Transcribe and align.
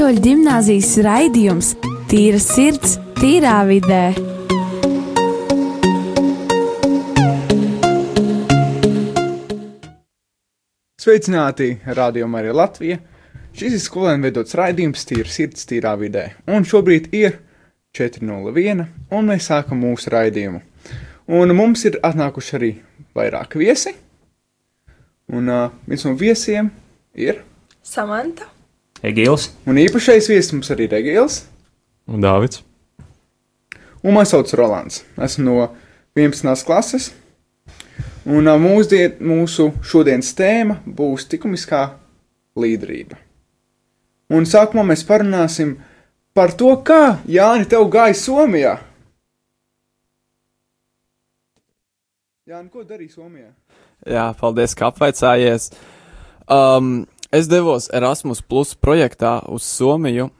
Katoļu 0.00 0.22
gimnāzijas 0.24 0.94
raidījums 1.04 1.66
Tīra 2.08 2.38
sirds, 2.40 2.94
tīrā 3.18 3.58
vidē. 3.68 4.14
Sveicināti, 10.96 11.66
rādījumā 11.84 12.40
arī 12.40 12.54
Latvija. 12.56 12.96
Šis 13.52 13.76
ir 13.76 13.82
skolēnu 13.84 14.24
veidots 14.24 14.56
raidījums 14.56 15.04
Tīra 15.10 15.28
sirds, 15.28 15.66
tīrā 15.68 15.92
vidē. 16.00 16.22
Un 16.48 16.64
šobrīd 16.64 17.10
ir 17.18 17.36
4.01, 17.92 18.86
un 19.12 19.28
mēs 19.28 19.50
sākam 19.50 19.84
mūsu 19.84 20.14
raidījumu. 20.14 20.62
Un 21.28 21.52
mums 21.58 21.84
ir 21.90 21.98
atnākuši 22.00 22.56
arī 22.56 22.70
vairāk 23.20 23.58
viesi. 23.60 23.92
Un 25.28 25.52
uh, 25.52 25.68
viens 25.84 26.06
no 26.08 26.14
viesiem 26.16 26.72
ir 27.12 27.44
Samanta. 27.84 28.48
Egīls. 29.06 29.48
Un 29.68 29.80
īpašais 29.80 30.28
viesis 30.28 30.52
mums 30.52 30.70
arī 30.72 30.88
ir 30.88 30.96
Egīls. 30.98 31.44
Un 32.10 32.20
Dāvids. 32.24 32.60
Un 34.04 34.16
man 34.16 34.28
sauc 34.28 34.52
Rolands. 34.56 35.02
Esmu 35.20 35.46
no 35.46 35.56
11. 36.16 36.64
klases. 36.66 37.10
Un 38.28 38.48
mūsdien, 38.60 39.16
mūsu 39.24 39.70
šodienas 39.80 40.34
tēma 40.36 40.80
būs 40.84 41.24
likumiskā 41.32 41.86
līderība. 42.60 43.16
Un 44.30 44.44
sākumā 44.46 44.84
mēs 44.92 45.02
parunāsim 45.08 45.78
par 46.36 46.52
to, 46.54 46.74
kā 46.84 47.18
Jāni 47.26 47.66
tev 47.68 47.88
gāja 47.90 48.14
Somijā. 48.14 48.76
Jāni, 52.50 52.68
ko 52.70 52.84
darīja 52.84 53.16
Somijā? 53.16 53.48
Jā, 54.06 54.28
paldies, 54.38 54.76
ka 54.76 54.90
apvaicājies. 54.90 55.70
Um, 56.50 57.06
es 57.32 57.48
devos 57.48 57.88
Erasmus 57.94 58.42
Plus 58.42 58.74
projektā 58.74 59.38
uz 59.48 59.62
Somiju, 59.62 60.30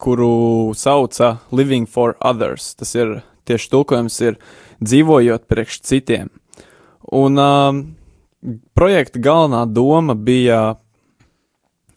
kuru 0.00 0.72
sauca 0.76 1.38
Living 1.52 1.86
for 1.86 2.16
Others. 2.20 2.74
Tas 2.74 2.94
ir 2.96 3.18
tieši 3.48 3.70
tulkojums, 3.72 4.20
ir 4.24 4.38
dzīvojot 4.84 5.44
priekš 5.48 5.80
citiem. 5.84 6.30
Un 7.12 7.38
um, 7.40 7.82
projekta 8.76 9.20
galvenā 9.20 9.64
doma 9.68 10.16
bija 10.16 10.76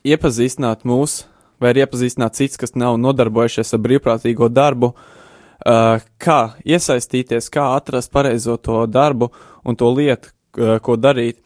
iepazīstināt 0.07 0.83
mūs, 0.87 1.21
vai 1.61 1.71
arī 1.71 1.85
iepazīstināt 1.85 2.37
cits, 2.37 2.59
kas 2.59 2.75
nav 2.75 2.99
nodarbojušies 3.01 3.73
ar 3.73 3.83
brīvprātīgo 3.83 4.49
darbu, 4.51 4.91
uh, 4.93 6.03
kā 6.19 6.39
iesaistīties, 6.67 7.47
kā 7.53 7.71
atrast 7.77 8.11
pareizo 8.11 8.57
to 8.59 8.83
darbu 8.91 9.31
un 9.63 9.79
to 9.79 9.89
lietu, 9.95 10.35
uh, 10.59 10.77
ko 10.83 10.99
darīt. 10.99 11.39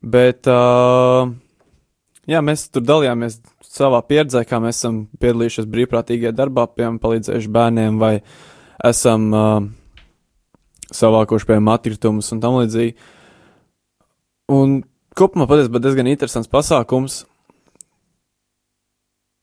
Bet, 0.00 0.48
uh, 0.50 1.30
jā, 2.28 2.40
mēs 2.44 2.66
tur 2.72 2.84
dalījāmies 2.84 3.38
savā 3.64 4.02
pieredzē, 4.06 4.44
kā 4.48 4.60
mēs 4.62 4.80
esam 4.80 5.04
piedalījušies 5.22 5.68
brīvprātīgajā 5.70 6.34
darbā, 6.36 6.66
piemēram, 6.74 7.00
palīdzējuši 7.02 7.52
bērniem 7.54 8.00
vai 8.00 8.14
esam 8.84 9.26
uh, 9.32 9.56
savākoši, 10.90 11.48
piemēram, 11.48 11.72
atkritumus 11.74 12.30
un 12.34 12.42
tam 12.42 12.60
līdzīgi. 12.60 12.96
Un 14.50 14.80
kopumā 15.16 15.46
patiesībā 15.50 15.82
diezgan 15.82 16.10
interesants 16.10 16.50
pasākums. 16.50 17.24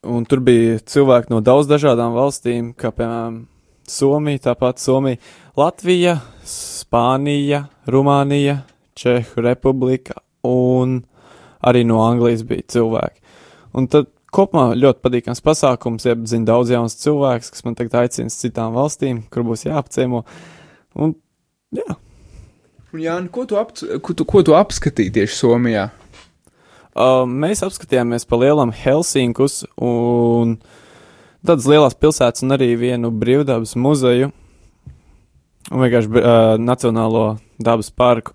Un 0.07 0.23
tur 0.29 0.39
bija 0.45 0.77
cilvēki 0.87 1.31
no 1.33 1.41
daudz 1.43 1.67
dažādām 1.67 2.13
valstīm, 2.15 2.71
kā 2.77 2.93
piemēram 2.95 3.45
Somija, 3.87 4.43
tāpat 4.49 4.81
Somija, 4.83 5.19
Latvija, 5.57 6.17
Spānija, 6.47 7.65
Rumānija, 7.87 8.61
Čehu 8.97 9.43
republika 9.45 10.19
un 10.47 10.99
arī 11.65 11.83
no 11.87 12.01
Anglijas 12.05 12.43
bija 12.47 12.65
cilvēki. 12.75 13.21
Un 13.77 13.89
tad 13.91 14.09
kopumā 14.33 14.71
ļoti 14.77 15.03
patīkams 15.05 15.43
pasākums, 15.45 16.07
iepazina 16.07 16.51
daudz 16.51 16.73
jaunas 16.73 16.97
cilvēks, 17.01 17.51
kas 17.53 17.65
man 17.65 17.77
tagad 17.77 18.01
aicina 18.03 18.31
uz 18.31 18.39
citām 18.41 18.75
valstīm, 18.77 19.23
kur 19.33 19.45
būs 19.47 19.67
jāapciemo. 19.67 20.23
Un, 20.97 21.15
jā. 21.75 21.97
Un 22.93 23.03
Jāni, 23.03 23.31
ko 23.33 23.45
tu, 23.49 23.57
ap, 23.59 23.73
ko 23.75 24.15
tu, 24.17 24.25
ko 24.27 24.43
tu 24.45 24.55
apskatīji 24.57 25.15
tieši 25.19 25.39
Somijā? 25.41 25.87
Uh, 26.97 27.27
mēs 27.29 27.61
apskatījāmies 27.61 28.25
pa 28.25 28.39
lielam 28.41 28.71
Helsinkus 28.73 29.61
un 29.77 30.55
tādas 31.45 31.67
lielas 31.69 31.93
pilsētas 31.93 32.41
un 32.45 32.55
arī 32.55 32.71
vienu 32.79 33.11
brīvdabas 33.13 33.75
muzeju 33.77 34.31
un 35.69 35.83
vienkārši 35.83 36.09
uh, 36.09 36.55
Nacionālo 36.61 37.25
dabas 37.61 37.91
parku. 37.91 38.33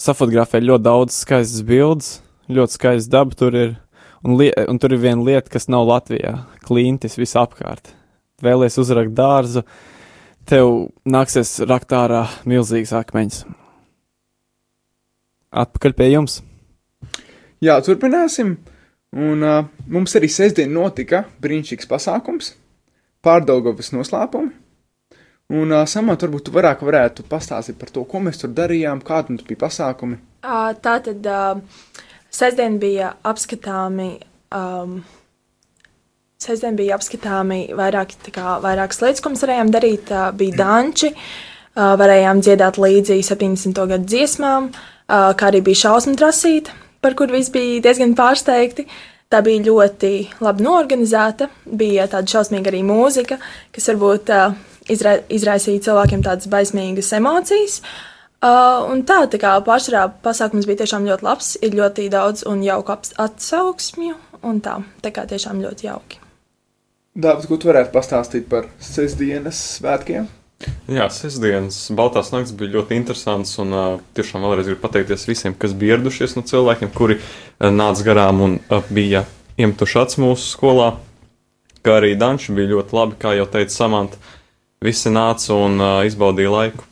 Safotografē 0.00 0.60
ļoti 0.60 0.84
daudz 0.84 1.16
skaistas 1.22 1.64
bildes, 1.64 2.08
ļoti 2.52 2.76
skaista 2.76 3.12
daba 3.16 3.36
tur 3.36 3.54
ir, 3.56 3.76
un, 4.24 4.36
un 4.36 4.80
tur 4.80 4.92
ir 4.92 5.00
viena 5.00 5.24
lieta, 5.24 5.50
kas 5.52 5.70
nav 5.72 5.86
Latvijā- 5.88 6.34
klintis 6.66 7.16
visapkārt. 7.16 7.94
Vēlies 8.44 8.76
uzrakt 8.78 9.14
dārzu, 9.16 9.64
tev 10.44 10.92
nāksies 11.08 11.58
rakt 11.66 11.94
ārā 11.96 12.26
milzīgs 12.44 12.92
akmeņs. 12.92 13.44
Atpakaļ 15.56 15.96
pie 15.96 16.10
jums! 16.12 16.42
Jā, 17.64 17.78
turpināsim. 17.80 18.58
Un 19.16 19.40
uh, 19.46 19.64
mums 19.88 20.12
arī 20.18 20.28
sestdien 20.28 20.74
notika 20.74 21.22
brīnišķīgs 21.40 21.88
pasākums, 21.88 22.52
pārdaugavas 23.24 23.94
noslēpumi. 23.94 24.52
Un 25.54 25.70
uh, 25.70 25.84
samāt, 25.86 26.24
varbūt 26.24 26.48
tu 26.48 26.52
varētu, 26.56 26.86
varētu 26.88 27.24
pastāstīt 27.30 27.76
par 27.78 27.92
to, 27.94 28.02
ko 28.10 28.18
mēs 28.24 28.40
tur 28.40 28.50
darījām, 28.54 29.02
kādi 29.06 29.34
mums 29.34 29.46
bija 29.46 29.60
pasākumi. 29.60 30.18
Ā, 30.42 30.74
Tā 30.82 30.96
tad 31.06 31.28
uh, 31.30 31.60
sestdien 32.34 32.80
bija 32.82 33.14
apskatāmi. 33.26 34.16
Um, 34.54 34.98
Sestdien 36.36 36.74
bija 36.76 36.98
apskatāmi 36.98 37.62
vairāk, 37.72 38.10
kā, 38.28 38.58
vairākas 38.60 38.98
lietas, 39.00 39.22
ko 39.24 39.30
mēs 39.32 39.46
varējām 39.46 39.70
darīt. 39.72 40.10
Uh, 40.12 40.26
bija 40.36 40.58
danči, 40.58 41.12
uh, 41.14 41.94
varējām 42.02 42.42
dziedāt 42.44 42.76
līdzi 42.82 43.22
70. 43.24 43.86
gadu 43.94 44.04
dziesmām, 44.04 44.68
uh, 44.74 45.30
kā 45.38 45.48
arī 45.48 45.62
bija 45.64 45.86
šausmu 45.86 46.18
trasīta, 46.18 46.74
par 47.00 47.16
kur 47.16 47.32
viss 47.32 47.54
bija 47.54 47.80
diezgan 47.86 48.18
pārsteigti. 48.18 48.84
Tā 49.32 49.40
bija 49.46 49.64
ļoti 49.70 50.12
labi 50.44 50.66
norganizēta, 50.66 51.48
bija 51.66 52.04
tāda 52.10 52.34
šausmīga 52.34 52.70
arī 52.70 52.82
mūzika, 52.86 53.40
kas 53.74 53.88
varbūt 53.94 54.34
uh, 54.34 54.75
izra 54.92 55.16
izraisīja 55.32 55.86
cilvēkiem 55.88 56.22
tādas 56.26 56.50
baismīgas 56.52 57.12
emocijas. 57.18 57.80
Uh, 58.36 58.84
un 58.92 59.00
tā, 59.08 59.22
tā 59.32 59.40
kā 59.40 59.54
pārsvarā 59.64 60.06
pasākums 60.22 60.68
bija 60.68 60.82
tiešām 60.84 61.08
ļoti 61.08 61.24
labs, 61.24 61.54
ir 61.64 61.74
ļoti 61.78 62.10
daudz 62.12 62.44
un 62.46 62.60
jauku 62.62 62.92
atsauksmju, 63.24 64.14
un 64.44 64.60
tā, 64.62 64.76
tā 65.02 65.12
kā 65.14 65.24
tiešām 65.28 65.62
ļoti 65.64 65.88
jauki. 65.88 66.20
Dāvidi, 67.16 67.48
ko 67.48 67.56
tu 67.56 67.70
varētu 67.70 67.94
pastāstīt 67.94 68.44
par 68.50 68.68
sestdienas 68.76 69.56
svētkiem? 69.78 70.28
Jā, 70.88 71.06
sestdienas 71.12 71.78
Baltās 71.96 72.30
naktis 72.32 72.54
bija 72.56 72.78
ļoti 72.78 72.96
interesants. 72.96 73.56
Un 73.60 73.72
uh, 73.72 73.86
tiešām 74.16 74.44
vēlreiz 74.44 74.68
gribu 74.70 74.82
pateikties 74.84 75.26
visiem, 75.28 75.56
kas 75.56 75.74
bija 75.76 75.96
ieradušies 75.96 76.36
no 76.36 76.44
cilvēkiem, 76.48 76.92
kuri 76.96 77.18
uh, 77.18 77.68
nāca 77.72 78.04
garām 78.06 78.44
un 78.44 78.56
uh, 78.60 78.84
bija 78.92 79.24
iemetuši 79.56 80.00
acis 80.02 80.20
mūsu 80.22 80.48
skolā. 80.52 80.92
Kā 81.84 81.98
arī 82.00 82.14
Danči 82.20 82.54
bija 82.56 82.74
ļoti 82.74 82.96
labi, 82.96 83.18
kā 83.20 83.32
jau 83.36 83.48
teica 83.52 83.74
Samants. 83.74 84.20
Visi 84.84 85.08
nāca 85.08 85.56
un 85.56 85.80
uh, 85.80 86.02
izbaudīja 86.04 86.52
laiku. 86.52 86.84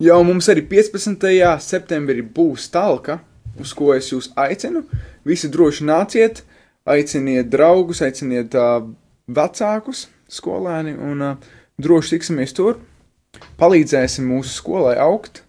Jā, 0.00 0.14
un 0.16 0.28
mums 0.30 0.46
arī 0.48 0.62
15. 0.70 1.26
septembrī 1.60 2.22
būs 2.22 2.68
talka, 2.72 3.18
uz 3.60 3.74
ko 3.76 3.90
es 3.92 4.08
jūs 4.12 4.30
aicinu. 4.38 4.84
Visi 5.28 5.50
droši 5.52 5.84
nāciet, 5.84 6.40
aiciniet 6.88 7.50
draugus, 7.52 8.00
aiciniet 8.06 8.56
uh, 8.56 8.86
vecākus, 9.28 10.06
skolēni, 10.32 10.94
un 10.94 11.26
uh, 11.26 11.50
droši 11.76 12.16
tiksimies 12.16 12.56
tur. 12.56 12.78
Palīdzēsim 13.60 14.24
mūsu 14.24 14.54
skolai 14.62 14.94
augt, 15.02 15.42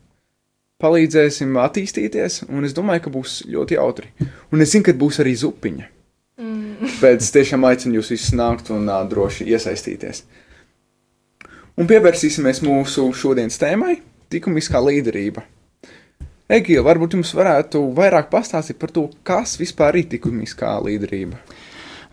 palīdzēsim 0.83 1.55
attīstīties, 1.63 2.41
un 2.49 2.67
es 2.67 2.75
domāju, 2.75 3.05
ka 3.05 3.13
būs 3.13 3.37
ļoti 3.47 3.79
jautri. 3.79 4.11
Un 4.51 4.65
es 4.65 4.73
zinu, 4.75 4.89
ka 4.89 4.97
būs 4.99 5.21
arī 5.23 5.37
zupiņa. 5.39 5.87
Bet 6.99 7.23
es 7.23 7.31
tiešām 7.31 7.63
aicinu 7.69 7.99
jūs 7.99 8.11
visus 8.11 8.35
nākt 8.35 8.71
un 8.75 8.89
uh, 8.89 9.03
droši 9.07 9.47
iesaistīties. 9.53 10.23
Un 11.79 11.87
pievērsīsimies 11.87 12.59
mūsu 12.65 13.05
šodienas 13.15 13.59
tēmai- 13.61 13.95
likumiskā 14.33 14.81
līderība. 14.83 15.45
Egīla, 16.49 16.83
varbūt 16.87 17.13
jums 17.13 17.31
varētu 17.37 17.81
vairāk 17.95 18.31
pastāstīt 18.31 18.79
par 18.81 18.91
to, 18.91 19.05
kas 19.23 19.55
vispār 19.61 19.99
ir 20.01 20.09
likumiskā 20.11 20.73
līderība. 20.81 21.37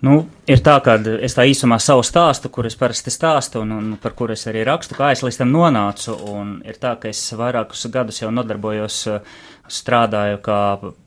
Nu, 0.04 0.26
ir 0.44 0.60
tā, 0.60 0.74
ka 0.84 0.98
es 1.24 1.32
tā 1.34 1.46
īsumā 1.48 1.78
savu 1.80 2.02
stāstu, 2.04 2.50
kur 2.52 2.68
es 2.68 2.76
parasti 2.76 3.10
stāstu 3.10 3.62
un, 3.64 3.72
un 3.72 3.94
par 4.00 4.12
kuru 4.18 4.34
es 4.36 4.44
arī 4.50 4.60
rakstu, 4.68 4.94
kā 4.98 5.08
es 5.14 5.22
līdz 5.24 5.40
tam 5.40 5.54
nonācu. 5.54 6.18
Un 6.36 6.50
ir 6.68 6.76
tā, 6.82 6.92
ka 7.00 7.08
es 7.08 7.22
vairākus 7.32 7.86
gadus 7.94 8.20
jau 8.20 8.28
nodarbojos, 8.30 8.98
strādāju 9.72 10.38
kā 10.44 10.60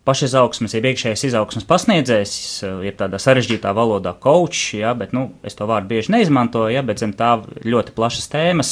pašizaugsmes, 0.08 0.74
jeb 0.74 0.88
iekšējais 0.90 1.26
izaugsmes 1.30 1.68
pasniedzējs, 1.70 2.34
ir 2.88 2.96
tādā 2.98 3.20
sarežģītā 3.22 3.72
valodā 3.78 4.16
coach, 4.24 4.74
ja, 4.78 4.94
bet, 4.98 5.14
nu, 5.16 5.28
es 5.46 5.58
to 5.58 5.68
vārdu 5.70 5.92
bieži 5.92 6.14
neizmantoju, 6.16 6.74
ja, 6.74 6.84
bet 6.86 7.02
zem 7.02 7.14
tā 7.18 7.36
ļoti 7.66 7.94
plašas 7.98 8.30
tēmas. 8.32 8.72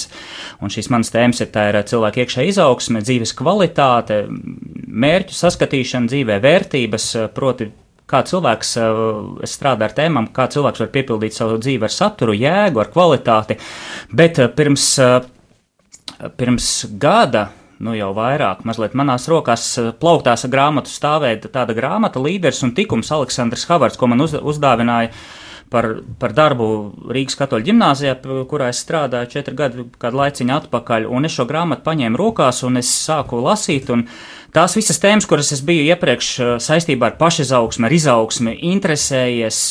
Un 0.63 0.73
šīs 0.73 0.89
manas 0.93 1.13
tēmas 1.13 1.43
ir 1.43 1.51
tā 1.53 1.67
ir 1.71 1.79
cilvēka 1.87 2.23
iekšējā 2.23 2.53
izaugsme, 2.53 3.03
dzīves 3.05 3.35
kvalitāte, 3.37 4.23
mērķu 4.27 5.37
saskatīšana 5.37 6.11
dzīvē, 6.13 6.39
vērtības, 6.43 7.11
proti 7.37 7.69
kā 8.07 8.23
cilvēks, 8.27 8.73
es 9.43 9.53
strādāju 9.57 9.89
ar 9.89 9.95
tēmām, 9.97 10.31
kā 10.35 10.47
cilvēks 10.51 10.83
var 10.85 10.91
piepildīt 10.93 11.35
savu 11.35 11.59
dzīvi 11.59 11.87
ar 11.87 11.93
saturu, 11.93 12.35
jēgu, 12.37 12.81
ar 12.81 12.91
kvalitāti, 12.93 13.59
bet 14.15 14.39
pirms, 14.55 14.89
pirms 16.39 16.71
gada 17.01 17.49
nu 17.83 17.95
jau 17.97 18.11
vairāk, 18.17 18.63
mazliet 18.67 18.95
manās 18.97 19.27
rokās 19.31 19.65
plauktās 20.01 20.47
grāmatu 20.51 20.91
stāvēja 20.91 21.51
tāda 21.51 21.75
grāmata, 21.77 22.21
līderis 22.23 22.63
un 22.65 22.73
tikums 22.77 23.11
Aleksandrs 23.13 23.67
Havards, 23.69 23.99
ko 23.99 24.09
man 24.11 24.23
uz, 24.25 24.33
uzdāvināja 24.37 25.11
par, 25.69 25.89
par 26.19 26.33
darbu 26.35 26.67
Rīgas 27.13 27.37
katoļu 27.39 27.67
ģimnāzijā, 27.69 28.15
kurā 28.49 28.71
es 28.71 28.81
strādāju 28.85 29.31
četri 29.35 29.55
gadi, 29.57 29.85
kādu 29.99 30.21
laiciņu 30.21 30.55
atpakaļ, 30.57 31.07
un 31.11 31.27
es 31.27 31.35
šo 31.37 31.47
grāmatu 31.49 31.85
paņēmu 31.87 32.19
rokās 32.19 32.63
un 32.67 32.81
es 32.81 32.91
sāku 33.05 33.41
lasīt, 33.43 33.91
un 33.93 34.07
tās 34.55 34.77
visas 34.79 35.01
tēmas, 35.03 35.27
kuras 35.29 35.51
es 35.55 35.63
biju 35.65 35.85
iepriekš 35.91 36.31
saistībā 36.63 37.11
ar 37.11 37.17
pašizaugsmi, 37.19 37.87
ar 37.87 37.97
izaugsmi, 37.99 38.55
interesējies, 38.71 39.61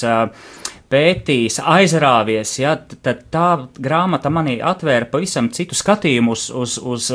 pētījis, 0.92 1.60
aizrāvies, 1.66 2.56
ja, 2.60 2.76
tad 3.02 3.24
tā 3.34 3.46
grāmata 3.82 4.30
manī 4.32 4.58
atvēra 4.62 5.08
pavisam 5.10 5.50
citu 5.54 5.74
skatījumu 5.78 6.34
uz, 6.36 6.48
uz, 6.54 6.76
uz 6.78 7.08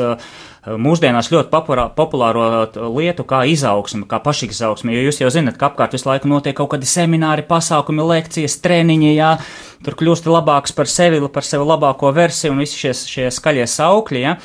mūsdienās 0.62 1.30
ļoti 1.32 1.50
populāro, 1.50 1.88
populāro 1.96 2.44
lietu 2.94 3.24
kā 3.28 3.42
izaugsme, 3.50 4.04
kā 4.10 4.20
pašizaugsme. 4.22 4.94
Jo 4.94 5.06
jūs 5.08 5.22
jau 5.24 5.30
zinat, 5.34 5.56
ka 5.58 5.70
apkārt 5.70 5.96
visu 5.96 6.10
laiku 6.10 6.30
notiek 6.30 6.56
kaut 6.58 6.74
kādi 6.74 6.88
semināri, 6.88 7.46
pasākumi, 7.48 8.04
lekcijas, 8.12 8.60
treniņi, 8.62 9.14
jā, 9.16 9.32
tur 9.86 9.96
kļūst 9.98 10.28
labāks 10.30 10.76
par 10.76 10.90
sevi, 10.90 11.22
par 11.32 11.48
sevi 11.48 11.66
labāko 11.66 12.12
versiju 12.14 12.54
un 12.54 12.62
visi 12.62 12.78
šie, 12.84 12.94
šie 13.14 13.32
skaļie 13.34 13.66
saukļi. 13.72 14.22
Jā. 14.22 14.36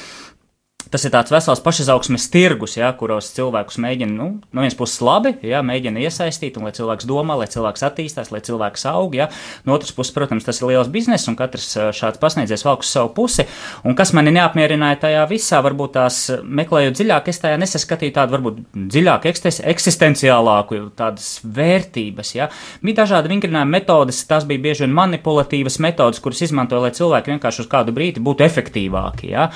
Tas 0.92 1.04
ir 1.04 1.12
tāds 1.12 1.32
vesels 1.34 1.60
pašizaugsmes 1.64 2.30
tirgus, 2.32 2.78
ja, 2.78 2.94
kuros 2.96 3.30
cilvēkus 3.36 3.80
mēģina, 3.84 4.14
nu, 4.16 4.28
no 4.40 4.64
vienas 4.64 4.78
puses 4.78 5.02
labi, 5.04 5.34
ja, 5.44 5.60
mēģina 5.66 6.00
iesaistīt, 6.06 6.56
un 6.60 6.68
lai 6.68 6.74
cilvēks 6.76 7.08
domā, 7.10 7.36
lai 7.40 7.50
cilvēks 7.52 7.84
attīstās, 7.90 8.32
lai 8.32 8.40
cilvēks 8.46 8.86
aug, 8.94 9.18
ja. 9.18 9.28
No 9.68 9.76
otras 9.76 9.92
puses, 9.96 10.14
protams, 10.16 10.46
tas 10.48 10.62
ir 10.62 10.70
liels 10.72 10.92
bizness, 10.94 11.28
un 11.28 11.36
katrs 11.40 11.74
šāds 11.98 12.22
pasniedzējs 12.22 12.64
valk 12.68 12.86
uz 12.86 12.92
savu 12.94 13.12
pusi. 13.18 13.48
Un 13.88 13.98
kas 14.00 14.14
mani 14.16 14.32
neapmierināja 14.38 15.02
tajā 15.04 15.26
visā, 15.32 15.60
varbūt 15.66 15.96
tās 15.98 16.22
meklējot 16.44 17.00
dziļāk, 17.02 17.28
es 17.34 17.42
tajā 17.44 17.60
nesaskatīju 17.60 18.16
tādu 18.16 18.38
varbūt 18.38 18.64
dziļāku, 18.96 19.34
eksistenciālāku, 19.74 20.82
tādas 20.98 21.30
vērtības, 21.44 22.34
ja. 22.38 22.50
Bija 22.86 23.02
dažādi 23.02 23.34
vingrinājumi 23.34 23.76
metodes, 23.76 24.24
tās 24.30 24.48
bija 24.48 24.64
bieži 24.70 24.86
vien 24.86 24.96
manipulatīvas 24.96 25.82
metodes, 25.84 26.24
kuras 26.24 26.46
izmantoja, 26.48 26.88
lai 26.88 26.96
cilvēki 26.96 27.36
vienkārši 27.36 27.66
uz 27.66 27.70
kādu 27.72 27.96
brīdi 27.96 28.24
būtu 28.24 28.48
efektīvāki, 28.48 29.34
ja. 29.36 29.50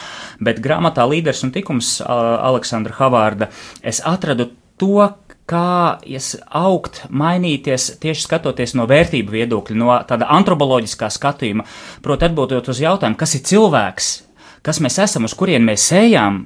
Bet 0.43 0.59
grāmatā 0.63 1.07
līderis 1.21 1.45
un 1.45 1.53
tikums 1.53 1.99
Aleksandra 2.03 2.97
Havārda, 2.97 3.51
es 3.85 4.01
atradu 4.03 4.49
to, 4.81 5.05
kā 5.51 5.99
augt, 6.57 7.03
mainīties 7.09 7.95
tieši 8.01 8.25
skatoties 8.25 8.73
no 8.79 8.87
vērtību 8.89 9.35
viedokļa, 9.35 9.77
no 9.77 9.93
tāda 10.07 10.29
antropoloģiskā 10.37 11.11
skatījuma, 11.11 11.67
proti 12.03 12.27
atbildot 12.29 12.71
uz 12.71 12.81
jautājumu, 12.83 13.19
kas 13.19 13.35
ir 13.37 13.43
cilvēks, 13.51 14.11
kas 14.65 14.77
mēs 14.83 14.99
esam, 15.01 15.25
uz 15.25 15.33
kurien 15.37 15.63
mēs 15.65 15.87
ejam, 15.97 16.43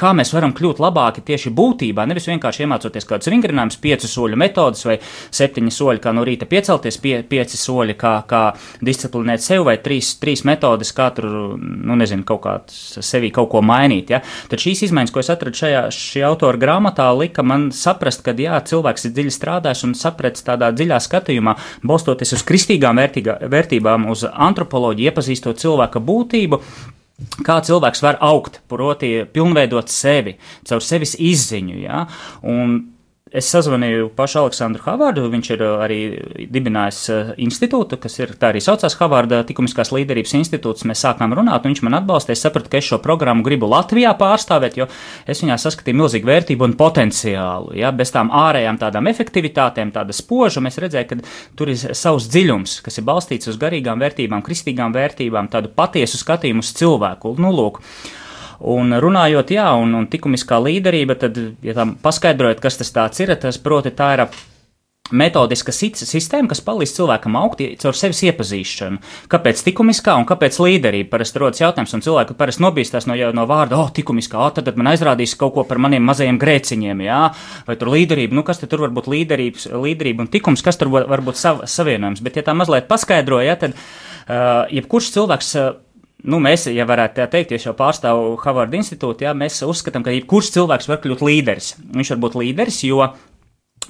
kā 0.00 0.12
mēs 0.16 0.32
varam 0.32 0.54
kļūt 0.56 0.80
labāki 0.80 1.24
tieši 1.26 1.52
būtībā. 1.56 2.06
Nevis 2.08 2.28
vienkārši 2.30 2.64
iemācoties 2.64 3.06
kādus 3.08 3.28
vingrinājumus, 3.32 3.76
piecu 3.82 4.08
soļu 4.08 4.38
metodas 4.40 4.86
vai 4.88 4.96
septiņi 5.02 5.74
soļi, 5.76 6.00
kā 6.00 6.14
no 6.16 6.24
rīta 6.24 6.48
piecelties, 6.48 6.96
pie, 7.02 7.18
pieci 7.28 7.60
soļi, 7.60 7.96
kā, 8.00 8.14
kā 8.28 8.42
disciplinēt 8.84 9.44
sevi, 9.44 9.66
vai 9.68 9.76
trīs, 9.84 10.14
trīs 10.22 10.44
metodas, 10.48 10.92
kā 10.96 11.10
tur, 11.16 11.28
nu, 11.60 11.98
nezinu, 12.00 12.24
kaut 12.28 12.40
kā 12.46 12.54
sevī 12.70 13.28
kaut 13.34 13.50
ko 13.52 13.62
mainīt. 13.64 14.14
Ja? 14.14 14.22
Tad 14.48 14.64
šīs 14.64 14.86
izmaiņas, 14.88 15.12
ko 15.12 15.20
es 15.20 15.32
atradu 15.32 15.60
šajā 15.60 15.82
šī 15.94 16.24
autora 16.30 16.60
grāmatā, 16.60 17.10
lika 17.18 17.44
man 17.44 17.68
saprast, 17.76 18.24
ka 18.24 18.32
jā, 18.40 18.56
cilvēks 18.70 19.04
ir 19.08 19.14
dziļi 19.18 19.34
strādājis 19.36 19.84
un 19.88 19.92
sapratis 19.98 20.46
tādā 20.46 20.72
dziļā 20.72 21.02
skatījumā, 21.04 21.58
balstoties 21.84 22.38
uz 22.38 22.46
kristīgām 22.48 23.02
vērtīgā, 23.02 23.36
vērtībām, 23.52 24.08
uz 24.12 24.24
antropoloģiju, 24.30 25.12
iepazīstot 25.12 25.60
cilvēka 25.60 26.00
būtību 26.00 26.62
kā 27.46 27.58
cilvēks 27.66 28.02
var 28.04 28.20
augt, 28.24 28.60
proti, 28.70 29.12
pilnveidot 29.32 29.92
sevi, 29.92 30.36
caur 30.68 30.84
sevis 30.84 31.16
izziņu. 31.18 31.76
Ja? 31.84 32.04
Un 32.46 32.80
Es 33.30 33.46
sazvanīju 33.46 34.08
pašu 34.18 34.40
Aleksandru 34.40 34.82
Havārdu, 34.82 35.28
viņš 35.30 35.48
ir 35.54 35.60
uh, 35.62 35.82
arī 35.84 35.98
dibinājis 36.50 36.96
uh, 37.14 37.28
institūtu, 37.38 37.94
kas 38.02 38.16
ir 38.18 38.32
tā 38.34 38.48
arī 38.50 38.58
saucās 38.64 38.96
Havārda 38.98 39.44
Tikumiskās 39.46 39.92
līderības 39.94 40.32
institūts. 40.40 40.82
Mēs 40.90 41.04
sākām 41.04 41.36
runāt, 41.38 41.62
un 41.62 41.70
viņš 41.70 41.82
man 41.86 42.00
atbalstīja. 42.00 42.34
Es 42.34 42.42
sapratu, 42.42 42.66
ka 42.72 42.80
es 42.80 42.88
šo 42.88 42.98
programmu 43.04 43.46
gribu 43.46 43.68
Latvijā 43.70 44.10
pārstāvēt, 44.18 44.80
jo 44.80 44.88
es 45.30 45.44
viņā 45.44 45.60
saskatīju 45.62 46.00
milzīgu 46.00 46.26
vērtību 46.26 46.66
un 46.66 46.74
potenciālu. 46.80 47.76
Ja? 47.78 47.92
Bez 47.94 48.10
tām 48.16 48.32
ārējām 48.34 48.80
tādām 48.82 49.10
efektivitātēm, 49.12 49.92
tāda 49.94 50.16
spoža, 50.16 50.62
mēs 50.66 50.80
redzējām, 50.82 51.12
ka 51.12 51.54
tur 51.60 51.70
ir 51.70 51.94
savs 51.94 52.26
dziļums, 52.34 52.80
kas 52.82 52.98
ir 52.98 53.06
balstīts 53.06 53.52
uz 53.52 53.60
garīgām 53.62 54.02
vērtībām, 54.02 54.42
kristīgām 54.42 54.96
vērtībām, 54.98 55.52
tādu 55.54 55.70
patiesu 55.70 56.18
skatījumu 56.18 56.66
uz 56.66 56.74
cilvēku. 56.82 57.36
Nu, 57.38 57.54
lūk. 57.54 57.78
Un 58.60 58.92
runājot, 59.00 59.54
jā, 59.56 59.70
un, 59.80 59.94
un 59.96 60.06
likumiskā 60.12 60.58
līderība, 60.60 61.16
tad, 61.20 61.38
ja 61.64 61.74
tam 61.76 61.94
paskaidrojot, 62.02 62.60
kas 62.60 62.76
tas 62.82 63.20
ir, 63.24 63.32
tas 63.40 63.56
proti 63.62 63.94
tā 63.96 64.12
ir 64.18 64.26
metodiska 65.10 65.72
sistēma, 65.74 66.48
kas 66.50 66.62
palīdz 66.64 66.92
cilvēkam 66.98 67.36
augt 67.40 67.62
caur 67.82 67.96
sevis 67.96 68.22
iepazīšanu. 68.28 69.00
Kāpēc 69.32 69.62
likumiskā 69.66 70.14
un 70.20 70.26
kāpēc 70.28 70.58
līderība? 70.62 71.10
Parasti 71.16 71.42
rodas 71.42 71.62
jautājums, 71.62 71.94
un 71.96 72.04
cilvēki 72.04 72.36
parasti 72.38 72.64
nobīstās 72.64 73.08
no, 73.10 73.16
no 73.36 73.46
vārda, 73.50 73.80
oh, 73.80 73.90
likumiskā, 73.96 74.50
tad, 74.54 74.68
tad 74.68 74.78
man 74.80 74.92
aizrādīs 74.92 75.34
kaut 75.40 75.56
ko 75.56 75.66
par 75.68 75.82
maniem 75.82 76.04
mazajiem 76.06 76.38
grēciņiem, 76.40 77.04
jā, 77.06 77.20
vai 77.66 77.78
tur 77.80 77.92
līderība, 77.94 78.36
nu 78.38 78.46
kas 78.46 78.62
tur 78.62 78.86
var 78.86 78.94
būt 78.94 79.10
līderības, 79.10 79.70
līderība 79.74 80.26
un 80.26 80.32
tikums, 80.32 80.64
kas 80.66 80.80
tur 80.80 80.92
var 80.94 81.24
būt 81.26 81.40
sav, 81.40 81.64
savienojums. 81.70 82.22
Bet, 82.24 82.38
ja 82.38 82.46
tā 82.46 82.54
mazliet 82.56 82.90
paskaidroja, 82.90 83.58
tad 83.64 83.74
uh, 83.74 84.66
jebkurš 84.70 85.14
cilvēks. 85.18 85.54
Uh, 85.58 85.70
Nu, 86.24 86.40
mēs, 86.42 86.66
ja 86.68 86.84
varētu 86.88 87.16
tā 87.16 87.26
teikt, 87.32 87.54
es 87.56 87.64
jau 87.64 87.72
pārstāvu 87.76 88.34
Harvard 88.42 88.74
institūtu, 88.76 89.24
jā, 89.24 89.32
mēs 89.36 89.62
uzskatām, 89.64 90.04
ka 90.04 90.12
jebkurš 90.12 90.52
cilvēks 90.58 90.90
var 90.90 91.00
kļūt 91.00 91.24
līderis. 91.24 91.74
Viņš 91.96 92.14
var 92.14 92.22
būt 92.26 92.40
līderis, 92.42 92.82
jo 92.88 93.06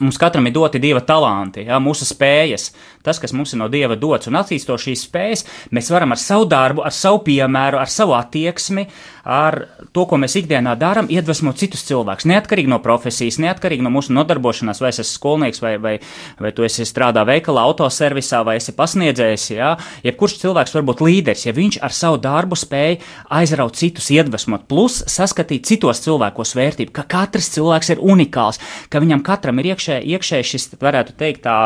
Mums 0.00 0.16
katram 0.16 0.46
ir 0.48 0.54
doti 0.56 0.80
dieva 0.80 1.02
talanti, 1.04 1.66
jā, 1.68 1.76
mūsu 1.82 2.06
spējas, 2.08 2.70
tas, 3.04 3.18
kas 3.20 3.34
mums 3.36 3.54
ir 3.54 3.60
no 3.60 3.68
dieva 3.72 3.96
dots, 3.98 4.30
un 4.30 4.38
attīstot 4.40 4.80
šīs 4.80 5.06
spējas, 5.08 5.44
mēs 5.74 5.90
varam 5.92 6.14
ar 6.14 6.20
savu 6.20 6.46
darbu, 6.50 6.84
ar 6.86 6.94
savu 6.94 7.22
piemēru, 7.26 7.80
ar 7.80 7.90
savu 7.90 8.14
attieksmi, 8.16 8.86
ar 9.24 9.58
to, 9.92 10.06
ko 10.08 10.18
mēs 10.20 10.38
ikdienā 10.40 10.76
darām, 10.80 11.10
iedvesmot 11.12 11.58
citus 11.60 11.84
cilvēkus. 11.88 12.28
Neatkarīgi 12.30 12.70
no 12.70 12.80
profesijas, 12.84 13.40
neatkarīgi 13.42 13.84
no 13.84 13.92
mūsu 13.92 14.14
nodarbošanās, 14.16 14.80
vai 14.80 14.92
es 14.94 15.02
esmu 15.02 15.18
skolnieks, 15.18 15.62
vai, 15.64 15.74
vai, 15.82 15.94
vai 16.40 16.54
tu 16.56 16.64
esi 16.66 16.86
strādā 16.88 17.26
veikalā, 17.28 17.66
autoservisā, 17.68 18.40
vai 18.46 18.56
esi 18.60 18.74
pasniedzējis. 18.76 19.46
Jā, 19.56 19.74
jebkurš 20.06 20.38
cilvēks 20.44 20.76
var 20.78 20.86
būt 20.88 21.04
līderis, 21.04 21.44
ja 21.48 21.56
viņš 21.56 21.80
ar 21.84 21.94
savu 21.94 22.20
darbu 22.22 22.58
spēj 22.58 22.98
aizraut 23.40 23.76
citus, 23.80 24.08
iedvesmot, 24.14 24.64
plus 24.70 25.02
saskatīt 25.10 25.68
citos 25.68 26.00
cilvēkos 26.06 26.56
vērtību, 26.56 26.94
ka 26.96 27.04
katrs 27.10 27.52
cilvēks 27.56 27.94
ir 27.94 28.02
unikāls, 28.04 28.60
ka 28.88 29.02
viņam 29.02 29.24
katram 29.26 29.60
ir 29.60 29.72
iekšā 29.74 29.80
iekšē, 29.80 29.98
iekšēji 30.14 30.48
šis, 30.50 30.68
varētu 30.80 31.14
teikt, 31.18 31.42
tā 31.44 31.56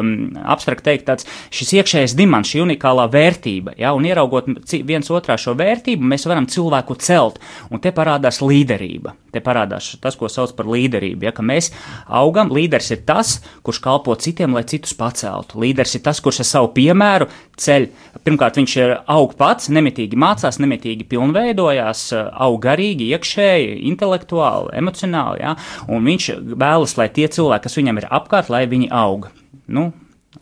um, 0.00 0.36
abstrakt 0.80 0.84
teikt, 0.84 1.06
tāds 1.06 1.26
šis 1.52 1.72
iekšējais 1.78 2.16
dimants, 2.16 2.50
šī 2.50 2.64
unikālā 2.64 3.08
vērtība, 3.10 3.76
ja, 3.78 3.92
un 3.94 4.04
ieraugot 4.04 4.46
viens 4.86 5.10
otrā 5.10 5.36
šo 5.38 5.54
vērtību, 5.54 6.02
mēs 6.02 6.26
varam 6.26 6.46
cilvēku 6.46 6.96
celt, 7.00 7.38
un 7.70 7.80
te 7.80 7.92
parādās 7.92 8.40
līderība. 8.40 9.14
Te 9.30 9.38
parādās 9.40 9.94
tas, 10.02 10.16
ko 10.18 10.26
sauc 10.26 10.56
par 10.56 10.66
līderību, 10.66 11.22
ja, 11.22 11.30
ka 11.32 11.42
mēs 11.42 11.70
augam, 12.08 12.50
līderis 12.50 12.90
ir 12.90 13.04
tas, 13.06 13.40
kurš 13.62 13.78
kalpo 13.80 14.16
citiem, 14.18 14.56
lai 14.56 14.64
citus 14.66 14.96
paceltu. 14.98 15.60
Līderis 15.60 15.94
ir 15.94 16.02
tas, 16.02 16.18
kurš 16.18 16.42
ar 16.42 16.48
savu 16.48 16.72
piemēru 16.74 17.28
ceļ. 17.60 17.86
Pirmkārt, 18.26 18.58
viņš 18.58 18.76
ir 18.80 18.96
aug 19.06 19.36
pats, 19.38 19.70
nemitīgi 19.70 20.18
mācās, 20.18 20.58
nemitīgi 20.58 21.06
pilnveidojās, 21.06 22.08
aug 22.42 22.58
garīgi, 22.64 23.12
iekšēji, 23.14 23.78
intelektuāli, 23.92 24.74
emocionāli, 24.82 25.44
ja, 25.44 25.54
un 25.86 26.10
viņš 26.10 26.30
vēlas, 26.58 26.98
lai 26.98 27.06
tie 27.14 27.30
cilvēki, 27.30 27.68
kas 27.68 27.78
viņam 27.78 28.02
ir 28.02 28.10
apkārt, 28.10 28.50
lai 28.50 28.66
viņi 28.70 28.90
aug. 28.90 29.30
Nu, 29.70 29.92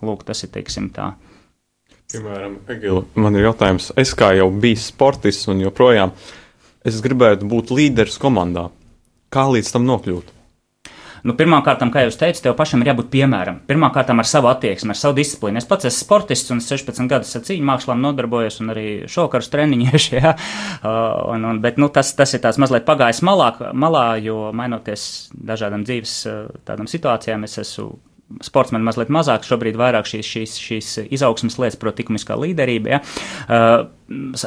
lūk, 0.03 0.25
tas 0.29 0.45
ir 0.45 0.53
teiksim 0.55 0.91
tā. 0.95 1.13
Piemēram, 2.09 2.61
Egila, 2.73 3.03
man 3.21 3.37
ir 3.37 3.51
jautājums, 3.51 3.91
es 4.01 4.15
kā 4.17 4.31
jau 4.39 4.49
biju 4.49 4.81
sportists 4.81 5.51
un 5.53 5.61
joprojām 5.61 6.15
es 6.89 7.03
gribētu 7.05 7.49
būt 7.49 7.73
līderis 7.75 8.17
komandā. 8.21 8.71
Kā 9.29 9.45
līdz 9.53 9.75
tam 9.75 9.85
nokļūt? 9.89 10.35
Nu, 11.27 11.35
Pirmkārt, 11.37 11.83
kā 11.93 12.05
jau 12.05 12.13
teicu, 12.15 12.41
tev 12.45 12.55
pašam 12.57 12.81
ir 12.81 12.93
jābūt 12.93 13.09
piemēram. 13.13 13.59
Pirmkārt, 13.69 14.13
ar 14.15 14.29
savu 14.29 14.49
attieksmi, 14.53 14.95
ar 14.95 14.99
savu 14.99 15.17
disciplīnu. 15.19 15.59
Es 15.59 15.67
pats 15.69 15.89
esmu 15.91 16.05
sportists 16.07 16.55
un 16.55 16.63
16 16.63 17.11
gadus 17.11 17.35
ar 17.37 17.43
cīņu 17.45 17.67
mākslām 17.69 18.01
nodarbojos 18.05 18.61
un 18.63 18.73
arī 18.73 18.89
šokarus 19.11 19.53
treniņieši. 19.53 20.17
Ja? 20.19 20.33
Uh, 20.35 21.35
un, 21.35 21.45
un, 21.47 21.61
bet 21.63 21.77
nu, 21.79 21.91
tas, 21.95 22.15
tas 22.17 22.33
ir 22.35 22.41
tāds 22.43 22.59
mazliet 22.59 22.87
pagājis 22.87 23.21
malā, 23.27 23.53
malā, 23.77 24.07
jo 24.23 24.49
mainoties 24.57 25.29
dažādām 25.35 25.85
dzīves 25.87 26.15
tādām 26.67 26.89
situācijām, 26.91 27.45
es 27.47 27.59
esmu 27.63 27.93
sportsmeni 28.45 28.85
mazliet 28.85 29.13
mazāk, 29.13 29.47
šobrīd 29.49 29.79
vairāk 29.81 30.09
šīs, 30.09 30.33
šīs, 30.35 30.59
šīs 30.63 30.91
izaugsmas 31.17 31.59
lietas, 31.61 31.79
proti, 31.81 32.05
likumiskā 32.05 32.37
līderība. 32.39 32.97
Ja? 32.97 33.01
Uh, 33.49 33.87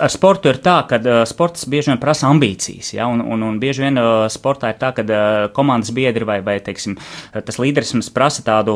ar 0.01 0.09
sportu 0.09 0.49
ir 0.49 0.57
tā, 0.63 0.79
ka 0.89 0.97
uh, 0.97 1.21
sports 1.29 1.67
bieži 1.69 1.91
vien 1.91 1.99
prasa 2.01 2.29
ambīcijas, 2.31 2.93
ja, 2.95 3.05
un, 3.11 3.21
un, 3.21 3.43
un 3.45 3.59
bieži 3.61 3.85
vien 3.85 3.99
uh, 4.01 4.25
sportā 4.31 4.71
ir 4.73 4.79
tā, 4.81 4.89
ka 4.97 5.05
uh, 5.05 5.49
komandas 5.53 5.93
biedri 5.93 6.25
vai, 6.25 6.39
vai 6.45 6.57
teiksim, 6.63 6.97
tas 7.31 7.59
līderisms 7.61 8.09
prasa 8.13 8.45
tādu, 8.45 8.73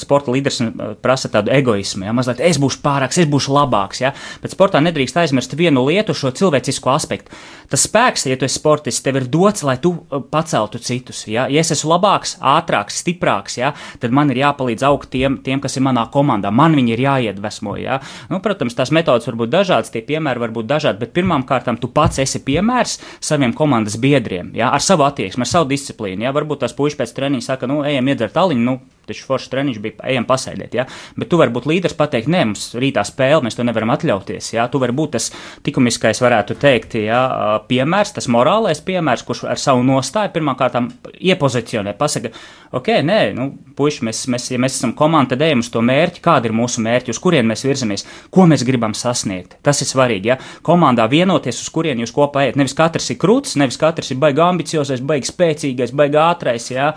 sporta 0.00 0.34
līderisms 0.34 0.98
prasa 1.04 1.30
tādu 1.30 1.52
egoismu, 1.54 2.08
ja, 2.08 2.14
mazliet 2.16 2.42
es 2.42 2.58
būšu 2.62 2.82
pārāks, 2.82 3.20
es 3.22 3.30
būšu 3.30 3.54
labāks, 3.54 4.02
ja, 4.02 4.10
bet 4.42 4.54
sportā 4.54 4.82
nedrīkst 4.82 5.20
aizmirst 5.22 5.54
vienu 5.58 5.86
lietu, 5.86 6.16
šo 6.16 6.34
cilvēcisko 6.34 6.90
aspektu. 6.94 7.34
Tas 7.70 7.86
spēks, 7.86 8.26
ja 8.28 8.38
tu 8.38 8.48
esi 8.48 8.58
sportists, 8.58 9.02
tev 9.04 9.20
ir 9.20 9.28
dots, 9.30 9.62
lai 9.66 9.76
tu 9.82 9.94
paceltu 10.30 10.82
citus, 10.82 11.24
ja, 11.30 11.46
ja 11.50 11.62
es 11.62 11.70
esmu 11.74 11.94
labāks, 11.94 12.36
ātrāks, 12.42 12.98
stiprāks, 13.04 13.58
ja, 13.60 13.72
tad 14.02 14.14
man 14.14 14.34
ir 14.34 14.43
jāpalīdz 14.44 14.86
augt 14.86 15.10
tiem, 15.12 15.40
tiem, 15.44 15.60
kas 15.64 15.78
ir 15.78 15.84
manā 15.86 16.06
komandā, 16.14 16.52
man 16.54 16.76
viņi 16.78 16.94
ir 16.94 17.04
jāiedvesmo, 17.04 17.76
ja. 17.80 18.00
Nu, 18.30 18.40
protams, 18.44 18.76
tās 18.78 18.92
metodas 18.94 19.28
var 19.30 19.38
būt 19.42 19.54
dažādas, 19.56 19.92
tie 19.94 20.04
piemēri 20.06 20.44
var 20.44 20.54
būt 20.54 20.70
dažādi, 20.70 21.02
bet 21.02 21.14
pirmām 21.16 21.46
kārtām 21.48 21.80
tu 21.80 21.90
pats 21.92 22.22
esi 22.22 22.42
piemērs 22.44 22.98
saviem 23.24 23.56
komandas 23.56 23.98
biedriem, 24.00 24.54
jā, 24.56 24.70
ar 24.70 24.84
savu 24.84 25.06
attieksmi, 25.08 25.44
ar 25.46 25.50
savu 25.50 25.70
disciplīnu. 25.72 26.26
Jā, 26.26 26.34
varbūt 26.36 26.64
tās 26.64 26.76
puikas 26.76 27.00
pēc 27.00 27.16
treniņa 27.16 27.48
saka, 27.52 27.70
nu, 27.70 27.82
ejam 27.86 28.12
iedzert 28.12 28.36
aliņu, 28.44 28.64
nu, 28.64 28.78
Taču 29.08 29.26
foršs 29.28 29.50
treniņš 29.52 29.80
bija, 29.84 29.98
ejam 30.14 30.26
pasēdēt. 30.28 30.76
Ja? 30.78 30.86
Bet 31.18 31.30
tu 31.32 31.40
vari 31.40 31.52
būt 31.54 31.68
līderis, 31.70 31.96
pateikt, 31.98 32.30
nē, 32.32 32.44
mums 32.52 32.70
rītā 32.78 33.04
spēle, 33.06 33.42
mēs 33.46 33.58
to 33.58 33.66
nevaram 33.66 33.92
atļauties. 33.94 34.52
Ja? 34.56 34.66
Tu 34.72 34.80
vari 34.82 34.96
būt 34.96 35.16
tas 35.18 35.30
likumiskais, 35.66 36.22
varētu 36.24 36.58
teikt, 36.60 36.98
ja? 37.02 37.22
piemērs, 37.68 38.14
tas 38.18 38.30
morālais 38.32 38.82
piemērs, 38.84 39.24
kurš 39.26 39.44
ar 39.50 39.60
savu 39.60 39.84
nostāju 39.86 40.32
pirmkārt 40.34 40.78
iepozicionē, 41.20 41.94
pasaka, 41.98 42.30
ok, 42.74 42.90
nē, 43.06 43.18
nu, 43.36 43.50
puiši, 43.78 44.04
mēs, 44.08 44.24
mēs, 44.30 44.48
ja 44.54 44.58
mēs 44.62 44.78
esam 44.78 44.94
komanda, 44.96 45.34
tad 45.34 45.44
ejam 45.46 45.62
uz 45.62 45.70
to 45.72 45.82
mērķi, 45.84 46.22
kāda 46.24 46.50
ir 46.50 46.54
mūsu 46.56 46.82
mērķi, 46.84 47.14
uz 47.14 47.20
kurien 47.22 47.46
mēs 47.48 47.64
virzamies, 47.66 48.06
ko 48.34 48.46
mēs 48.50 48.64
gribam 48.66 48.94
sasniegt. 48.98 49.58
Tas 49.66 49.82
ir 49.82 49.90
svarīgi. 49.90 50.32
Ja? 50.32 50.38
Komandā 50.66 51.06
vienoties, 51.10 51.60
uz 51.62 51.70
kurien 51.74 52.00
jūs 52.02 52.14
kopā 52.14 52.46
ejat. 52.46 52.58
Nevis 52.60 52.76
katrs 52.78 53.10
ir 53.12 53.18
krūts, 53.22 53.56
nevis 53.60 53.78
katrs 53.80 54.12
ir 54.14 54.20
baigi 54.22 54.42
ambiciozais, 54.44 55.02
baigi 55.04 55.30
spēcīgais, 55.30 55.94
baigi 55.96 56.20
ātrais. 56.20 56.68
Ja? 56.72 56.92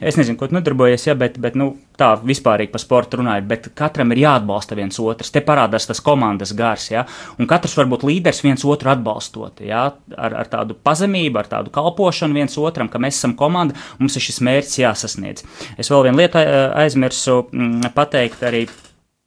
Es 0.00 0.18
nezinu, 0.20 0.38
ko 0.40 0.48
tu 0.50 0.58
nodarbojies, 0.58 1.06
ja? 1.08 1.16
bet, 1.18 1.38
bet 1.42 1.51
bet 1.52 1.58
nu, 1.60 1.72
tā 2.00 2.14
vispārīgi 2.24 2.72
par 2.72 2.80
sportu 2.80 3.18
runājot, 3.20 3.46
bet 3.48 3.68
katram 3.76 4.12
ir 4.14 4.22
jāatbalsta 4.24 4.76
viens 4.78 4.98
otrs. 5.02 5.30
Te 5.32 5.42
parādās 5.44 5.86
tas 5.86 6.00
komandas 6.00 6.54
gars, 6.56 6.88
ja? 6.90 7.04
un 7.38 7.48
katrs 7.50 7.76
var 7.78 7.90
būt 7.90 8.06
līderis 8.08 8.42
viens 8.44 8.64
otru 8.64 8.92
atbalstot, 8.92 9.60
ja? 9.66 9.90
ar, 10.16 10.38
ar 10.42 10.50
tādu 10.50 10.76
pazemību, 10.82 11.42
ar 11.42 11.50
tādu 11.50 11.74
kalpošanu 11.74 12.40
viens 12.40 12.56
otram, 12.58 12.88
ka 12.88 13.00
mēs 13.02 13.20
esam 13.20 13.36
komanda, 13.36 13.76
mums 14.00 14.16
ir 14.16 14.24
šis 14.24 14.40
mērķis 14.48 14.80
jāsasniedz. 14.82 15.44
Es 15.76 15.92
vēl 15.92 16.08
vienu 16.08 16.22
lietu 16.22 16.40
aizmirsu 16.40 17.42
mm, 17.50 17.92
pateikt 17.96 18.48
arī 18.48 18.64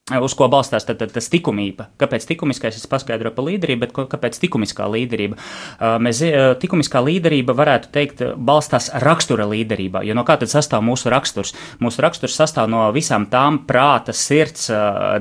uz 0.06 0.36
ko 0.38 0.46
balstās 0.46 0.84
tad, 0.86 1.00
tad, 1.00 1.10
tas 1.10 1.26
likumība. 1.32 1.88
Kāpēc 1.98 2.28
likumiskais 2.30 2.76
es 2.78 2.86
paskaidroju 2.86 3.34
par 3.34 3.46
līderību, 3.48 3.80
bet 3.82 3.94
kāpēc 4.12 4.36
likumiskā 4.38 4.86
līderība? 4.86 5.34
Mēs 5.98 6.20
likumiskā 6.62 7.00
līderība 7.02 7.56
varētu 7.58 7.90
teikt 7.90 8.22
balstās 8.38 8.86
rakstura 9.02 9.48
līderībā, 9.50 10.04
jo 10.06 10.14
no 10.14 10.22
kā 10.28 10.36
tad 10.38 10.52
sastāv 10.52 10.84
mūsu 10.86 11.10
raksturs? 11.10 11.50
Mūsu 11.82 12.04
raksturs 12.04 12.36
sastāv 12.38 12.70
no 12.70 12.84
visām 12.94 13.26
tām 13.32 13.58
prāta, 13.66 14.14
sirds, 14.14 14.68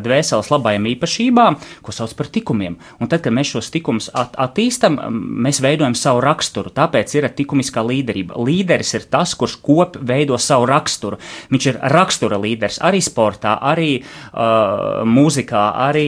dvēseles 0.06 0.51
labajām 0.54 0.86
īpašībām, 0.92 1.58
ko 1.82 1.96
sauc 1.98 2.13
par 2.22 2.30
likumiem. 2.38 2.77
Un 3.01 3.10
tad, 3.10 3.24
kad 3.25 3.34
mēs 3.34 3.56
šos 3.56 3.72
likumus 3.74 4.12
at 4.13 4.38
attīstam, 4.38 5.00
mēs 5.48 5.63
veidojam 5.65 5.98
savu 5.98 6.22
raksturu. 6.27 6.70
Tāpēc 6.77 7.18
ir 7.18 7.30
likumiskā 7.34 7.82
līderība. 7.82 8.38
Līderis 8.38 8.94
ir 9.00 9.10
tas, 9.10 9.34
kurš 9.34 9.58
kop 9.65 9.98
veido 9.98 10.38
savu 10.38 10.70
raksturu. 10.70 11.18
Viņš 11.50 11.70
ir 11.74 11.84
rakstura 11.98 12.38
līderis 12.38 12.77
arī 12.86 13.01
sportā, 13.01 13.58
arī 13.65 13.89
uh, 13.98 14.75
mūzikā, 15.08 15.63
arī 15.88 16.08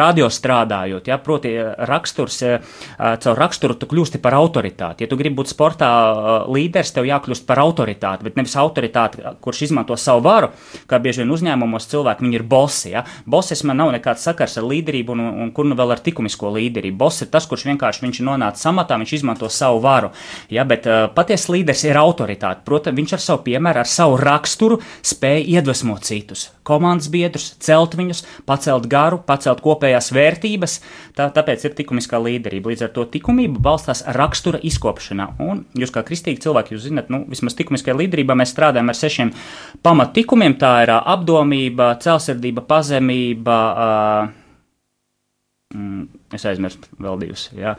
radio 0.00 0.30
strādājot. 0.32 1.06
Ja, 1.10 1.20
proti, 1.22 1.54
raksturs, 1.90 2.40
caur 2.98 3.38
raksturu 3.38 3.76
tu 3.78 3.88
kļūsti 3.90 4.20
par 4.22 4.34
autoritāti. 4.38 5.04
Ja 5.04 5.10
tu 5.10 5.18
gribi 5.20 5.38
būt 5.40 5.52
sportā 5.52 5.90
līderis, 6.50 6.92
tev 6.96 7.08
jākļūst 7.08 7.46
par 7.48 7.62
autoritāti, 7.62 8.26
bet 8.26 8.38
nevis 8.40 8.56
autoritāti, 8.58 9.22
kurš 9.44 9.64
izmanto 9.68 9.96
savu 10.00 10.24
varu, 10.26 10.50
kā 10.90 11.00
bieži 11.02 11.22
vien 11.22 11.34
uzņēmumos 11.34 11.88
cilvēki, 11.90 12.30
ir 12.40 12.46
bosi. 12.46 12.94
Ja. 12.94 13.04
Bosis 13.26 13.62
man 13.66 13.80
nav 13.80 13.92
nekāds 13.94 14.24
sakars 14.26 14.56
ar 14.60 14.66
līderību 14.68 15.14
un, 15.14 15.22
un 15.44 15.52
kur 15.54 15.68
nu 15.68 15.76
vēl 15.78 15.94
ar 15.94 16.02
likumisko 16.04 16.52
līderību. 16.56 16.96
Boss 17.00 17.24
ir 17.24 17.30
tas, 17.32 17.46
kurš 17.50 17.66
vienkārši 17.70 18.04
viņš 18.06 18.22
nonāca 18.26 18.60
samatā, 18.60 18.98
viņš 19.00 19.14
izmanto 19.20 19.50
savu 19.52 19.82
varu. 19.84 20.12
Ja, 20.52 20.64
bet 20.68 20.88
uh, 20.88 21.06
patiesa 21.14 21.54
līderis 21.54 21.84
ir 21.86 22.00
autoritāte. 22.00 22.64
Protams, 22.66 22.98
viņš 22.98 23.16
ar 23.16 23.24
savu 23.24 23.44
piemēru, 23.46 23.82
ar 23.82 23.90
savu 23.90 24.18
raksturu 24.20 24.80
spēj 25.06 25.46
iedvesmot 25.56 26.06
citus, 26.06 26.48
komandas 26.66 27.10
biedrus, 27.12 27.52
celt 27.62 27.89
pacelt 27.90 27.98
viņus, 27.98 28.22
pacelt 28.46 28.86
garu, 28.90 29.20
pacelt 29.26 29.60
kopējās 29.64 30.10
vērtības. 30.14 30.80
Tā, 31.16 31.30
tāpēc 31.34 31.64
ir 31.64 31.74
likumiskā 31.78 32.20
līderība. 32.20 32.70
Līdz 32.70 32.86
ar 32.86 32.92
to 32.94 33.06
likumība 33.10 33.60
balstās 33.60 34.04
rakstura 34.06 34.60
izkopšanā. 34.62 35.36
Un 35.40 35.64
jūs, 35.74 35.90
kā 35.90 36.02
kristīgi 36.06 36.42
cilvēki, 36.44 36.74
jūs 36.74 36.86
zinat, 36.86 37.10
nu, 37.10 37.24
vismaz 37.28 37.56
likumiskajā 37.58 37.96
līderībā 37.96 38.36
mēs 38.38 38.54
strādājam 38.54 38.90
ar 38.90 38.98
sešiem 38.98 39.32
pamattikumiem. 39.82 40.56
Tā 40.60 40.74
ir 40.84 40.94
apdomība, 41.00 41.96
celsirdība, 42.00 42.64
pazemība. 42.68 43.58
Mm, 45.74 46.06
Es 46.30 46.44
aizmirsu 46.46 46.78
vēl 47.02 47.16
divus, 47.24 47.48
jā, 47.58 47.72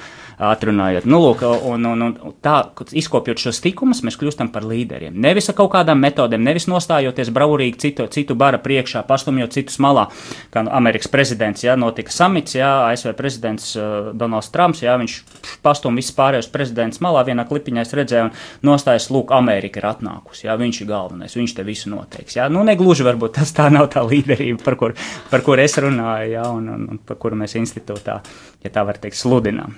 atrunājot. 0.44 1.06
Nu, 1.08 1.22
lūk, 1.24 1.46
un, 1.72 1.86
un, 1.88 2.02
un 2.04 2.34
tā, 2.44 2.58
izkopjot 3.00 3.40
šos 3.40 3.62
tikumus, 3.64 4.02
mēs 4.04 4.18
kļūstam 4.20 4.50
par 4.52 4.66
līderiem. 4.68 5.16
Nevis 5.24 5.48
ar 5.48 5.56
kaut 5.56 5.70
kādām 5.72 6.02
metodēm, 6.04 6.44
nevis 6.44 6.68
nostājoties 6.68 7.32
braurīgi 7.32 7.80
citu, 7.80 8.10
citu 8.12 8.36
bara 8.36 8.60
priekšā, 8.60 9.06
pastumjot 9.08 9.56
citus 9.56 9.80
malā, 9.80 10.10
kā 10.52 10.66
Amerikas 10.68 11.08
prezidents, 11.14 11.64
jā, 11.64 11.78
notika 11.80 12.12
samits, 12.12 12.58
jā, 12.58 12.74
ASV 12.90 13.14
prezidents 13.16 13.70
uh, 13.80 14.12
Donalds 14.20 14.52
Trumps, 14.52 14.84
jā, 14.84 14.98
viņš 15.00 15.16
pastum 15.64 15.96
visus 16.02 16.18
pārējos 16.20 16.52
prezidents 16.52 17.00
malā, 17.00 17.24
vienā 17.32 17.48
klipiņā 17.48 17.88
es 17.88 17.96
redzēju, 18.02 18.28
un 18.34 18.72
nostājas, 18.74 19.08
lūk, 19.16 19.32
Amerika 19.32 19.80
ir 19.80 19.88
atnākusi, 19.94 20.50
jā, 20.50 20.60
viņš 20.60 20.82
ir 20.84 20.92
galvenais, 20.92 21.40
viņš 21.40 21.56
te 21.56 21.68
visu 21.72 21.96
noteiks, 21.96 22.36
jā, 22.42 22.52
nu, 22.52 22.68
negluži 22.68 23.08
varbūt 23.08 23.40
tas 23.40 23.56
tā 23.56 23.72
nav 23.72 23.88
tā 23.96 24.04
līderība, 24.12 24.60
par 24.68 24.80
kur, 24.84 25.00
par 25.32 25.48
kur 25.48 25.64
es 25.64 25.80
runāju, 25.80 26.36
jā, 26.36 26.46
un, 26.52 26.68
un, 26.76 26.88
un 26.92 27.04
par 27.08 27.22
kuru 27.24 27.40
mēs 27.40 27.56
institūtā 27.64 28.20
ja 28.64 28.72
tā 28.74 28.84
var 28.88 29.00
teikt, 29.02 29.20
sludinām. 29.20 29.76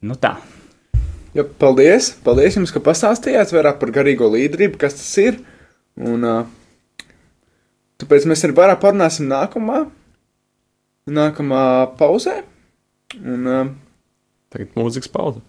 Nu 0.00 0.16
tā. 0.20 0.36
Ja, 1.36 1.44
paldies! 1.44 2.10
Paldies 2.24 2.56
jums, 2.58 2.72
ka 2.74 2.82
pastāstījāt 2.82 3.52
vairāk 3.54 3.78
par 3.82 3.92
garīgo 3.94 4.30
līderību, 4.32 4.80
kas 4.80 4.96
tas 4.98 5.12
ir. 5.22 5.38
Un, 6.00 6.24
tāpēc 8.00 8.26
mēs 8.30 8.42
arī 8.46 8.56
vairāk 8.56 8.80
parunāsim 8.82 9.28
nākamā, 9.30 9.84
nākamā 11.10 11.62
pauzē. 12.00 12.40
Un, 13.20 13.46
Tagad 14.50 14.74
mūzikas 14.74 15.10
pauze. 15.12 15.44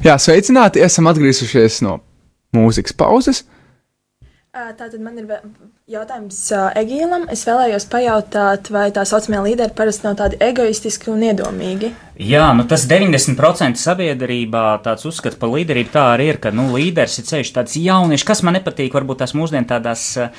Jā, 0.00 0.14
sveicināti! 0.16 0.80
Esam 0.80 1.10
atgriezušies 1.10 1.82
no 1.84 1.98
mūzikas 2.56 2.94
pauzes. 2.96 3.42
Tātad 4.50 4.96
man 4.98 5.18
ir 5.20 5.28
jautājums 5.92 6.38
Egīlam. 6.80 7.26
Es 7.30 7.44
vēlējos 7.46 7.84
pajautāt, 7.92 8.70
vai 8.72 8.86
tā 8.96 9.04
saucamie 9.06 9.42
līderi 9.44 9.76
parasti 9.76 10.08
nav 10.08 10.16
tādi 10.18 10.40
egoistiski 10.42 11.12
un 11.12 11.22
iedomīgi. 11.28 11.92
Jā, 12.16 12.48
nu 12.56 12.64
tas 12.68 12.86
90% 12.88 13.78
sabiedrībā 13.78 14.64
tāds 14.86 15.04
uzskats 15.06 15.38
par 15.38 15.52
līderību 15.52 15.92
tā 15.92 16.06
arī 16.16 16.32
ir, 16.32 16.40
ka, 16.42 16.50
nu, 16.50 16.70
līderis 16.74 17.20
ir 17.20 17.28
ceļš 17.28 17.52
tāds 17.60 17.76
jaunieši, 17.78 18.26
kas 18.32 18.42
man 18.42 18.56
nepatīk, 18.56 18.96
varbūt 18.96 19.20
tās 19.20 19.36
mūsdien 19.36 19.68
tādās 19.68 20.08
eh, 20.18 20.32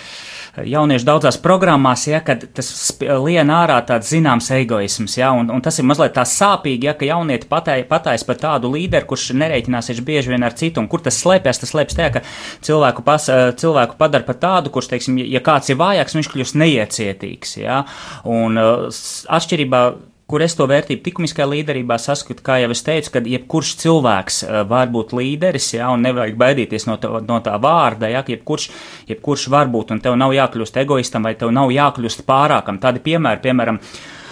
jauniešu 0.57 1.07
daudzās 1.07 1.37
programmās, 1.41 2.03
ja, 2.09 2.19
kad 2.25 2.43
tas 2.55 2.69
lien 2.99 3.51
ārā 3.53 3.77
tāds 3.87 4.11
zināms 4.11 4.49
egoisms, 4.55 5.15
ja, 5.19 5.31
un, 5.37 5.51
un 5.53 5.63
tas 5.63 5.79
ir 5.79 5.87
mazliet 5.87 6.15
tā 6.17 6.25
sāpīgi, 6.27 6.89
ja, 6.89 6.95
ka 6.97 7.07
jaunieti 7.07 7.47
patēj, 7.51 7.85
patēs 7.89 8.25
par 8.27 8.39
tādu 8.41 8.71
līderi, 8.73 9.07
kurš 9.07 9.31
nerēķināsies 9.39 10.03
bieži 10.05 10.33
vien 10.33 10.43
ar 10.47 10.55
citu, 10.57 10.83
un 10.83 10.89
kur 10.91 11.03
tas 11.05 11.21
slēpjas, 11.23 11.63
tas 11.63 11.73
slēpjas 11.73 11.99
tajā, 11.99 12.11
ka 12.17 12.23
cilvēku, 12.67 13.05
pas, 13.07 13.29
cilvēku 13.61 13.99
padara 14.01 14.27
par 14.27 14.39
tādu, 14.43 14.73
kurš, 14.75 14.91
teiksim, 14.91 15.21
ja 15.23 15.43
kāds 15.45 15.71
ir 15.71 15.79
vājāks, 15.81 16.17
viņš 16.19 16.31
kļūst 16.35 16.59
neiecietīgs, 16.59 17.57
ja, 17.63 17.83
un 18.27 18.59
atšķirībā 18.59 19.85
kur 20.31 20.43
es 20.45 20.55
to 20.57 20.65
vērtību 20.71 21.09
likumiskajā 21.09 21.47
līderībā 21.51 21.97
saskatu, 22.01 22.43
kā 22.45 22.61
jau 22.63 22.71
es 22.73 22.83
teicu, 22.87 23.11
ka 23.13 23.21
jebkurš 23.33 23.73
cilvēks 23.83 24.39
uh, 24.45 24.61
var 24.69 24.87
būt 24.93 25.11
līderis, 25.17 25.73
jā, 25.75 25.89
un 25.91 26.05
nevajag 26.07 26.39
baidīties 26.39 26.87
no, 26.89 26.95
tā- 27.01 27.19
no 27.27 27.41
tā 27.43 27.57
vārda, 27.61 28.09
jā, 28.11 28.23
ka 28.25 28.33
jebkurš, 28.35 28.69
jebkurš 29.11 29.45
var 29.53 29.69
būt, 29.73 29.93
un 29.95 30.01
tev 30.03 30.17
nav 30.19 30.33
jākļūst 30.37 30.81
egoistam 30.85 31.27
vai 31.27 31.35
tev 31.39 31.53
nav 31.55 31.73
jākļūst 31.75 32.25
pārākam. 32.27 32.81
Tādi 32.81 33.03
piemēri, 33.03 33.43
piemēram, 33.45 33.83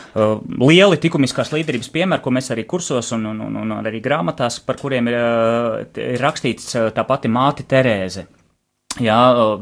Uh, 0.10 0.40
lieli 0.66 0.98
likumiskās 0.98 1.52
līderības 1.54 1.92
piemēri, 1.94 2.24
ko 2.26 2.32
mēs 2.34 2.48
arī 2.50 2.64
kursos 2.66 3.12
un, 3.14 3.28
un, 3.30 3.44
un, 3.46 3.60
un 3.62 3.86
arī 3.86 4.00
grāmatās, 4.02 4.58
par 4.66 4.80
kuriem 4.82 5.06
ir, 5.12 5.18
uh, 5.22 5.84
ir 6.02 6.18
rakstīts 6.18 6.74
tā 6.98 7.06
pati 7.06 7.30
māte 7.30 7.62
Terēze. 7.70 8.26
Jā, 8.98 9.16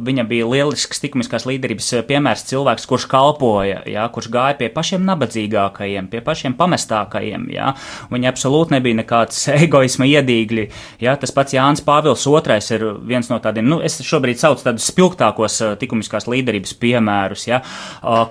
viņa 0.07 0.23
bija 0.23 0.45
lielisks 0.47 1.01
likumiskās 1.03 1.43
līderības 1.45 1.89
piemērs 2.07 2.45
cilvēks, 2.47 2.85
kurš 2.87 3.05
kalpoja, 3.11 3.81
jā, 3.83 4.05
kurš 4.15 4.29
gāja 4.31 4.55
pie 4.55 4.69
pašiem 4.71 5.03
nabadzīgākajiem, 5.03 6.07
pie 6.07 6.21
pašiem 6.23 6.55
pamestākajiem. 6.57 7.43
Jā. 7.51 7.73
Viņa 8.07 8.31
absolūti 8.31 8.77
nebija 8.77 8.97
nekāds 9.01 9.41
egoisma 9.65 10.07
iedīgļi. 10.07 10.65
Jā. 11.03 11.17
Tas 11.19 11.35
pats 11.35 11.57
Jānis 11.57 11.83
Pāvils 11.83 12.23
II 12.23 12.77
ir 12.77 12.87
viens 13.11 13.27
no 13.27 13.41
tādiem, 13.43 13.67
nu, 13.67 13.81
es 13.83 13.99
šobrīd 13.99 14.39
saucu 14.39 14.63
tādus 14.63 14.87
spilgtākos 14.93 15.59
likumiskās 15.83 16.29
līderības 16.31 16.77
piemērus. 16.79 17.49
Jā. 17.51 17.59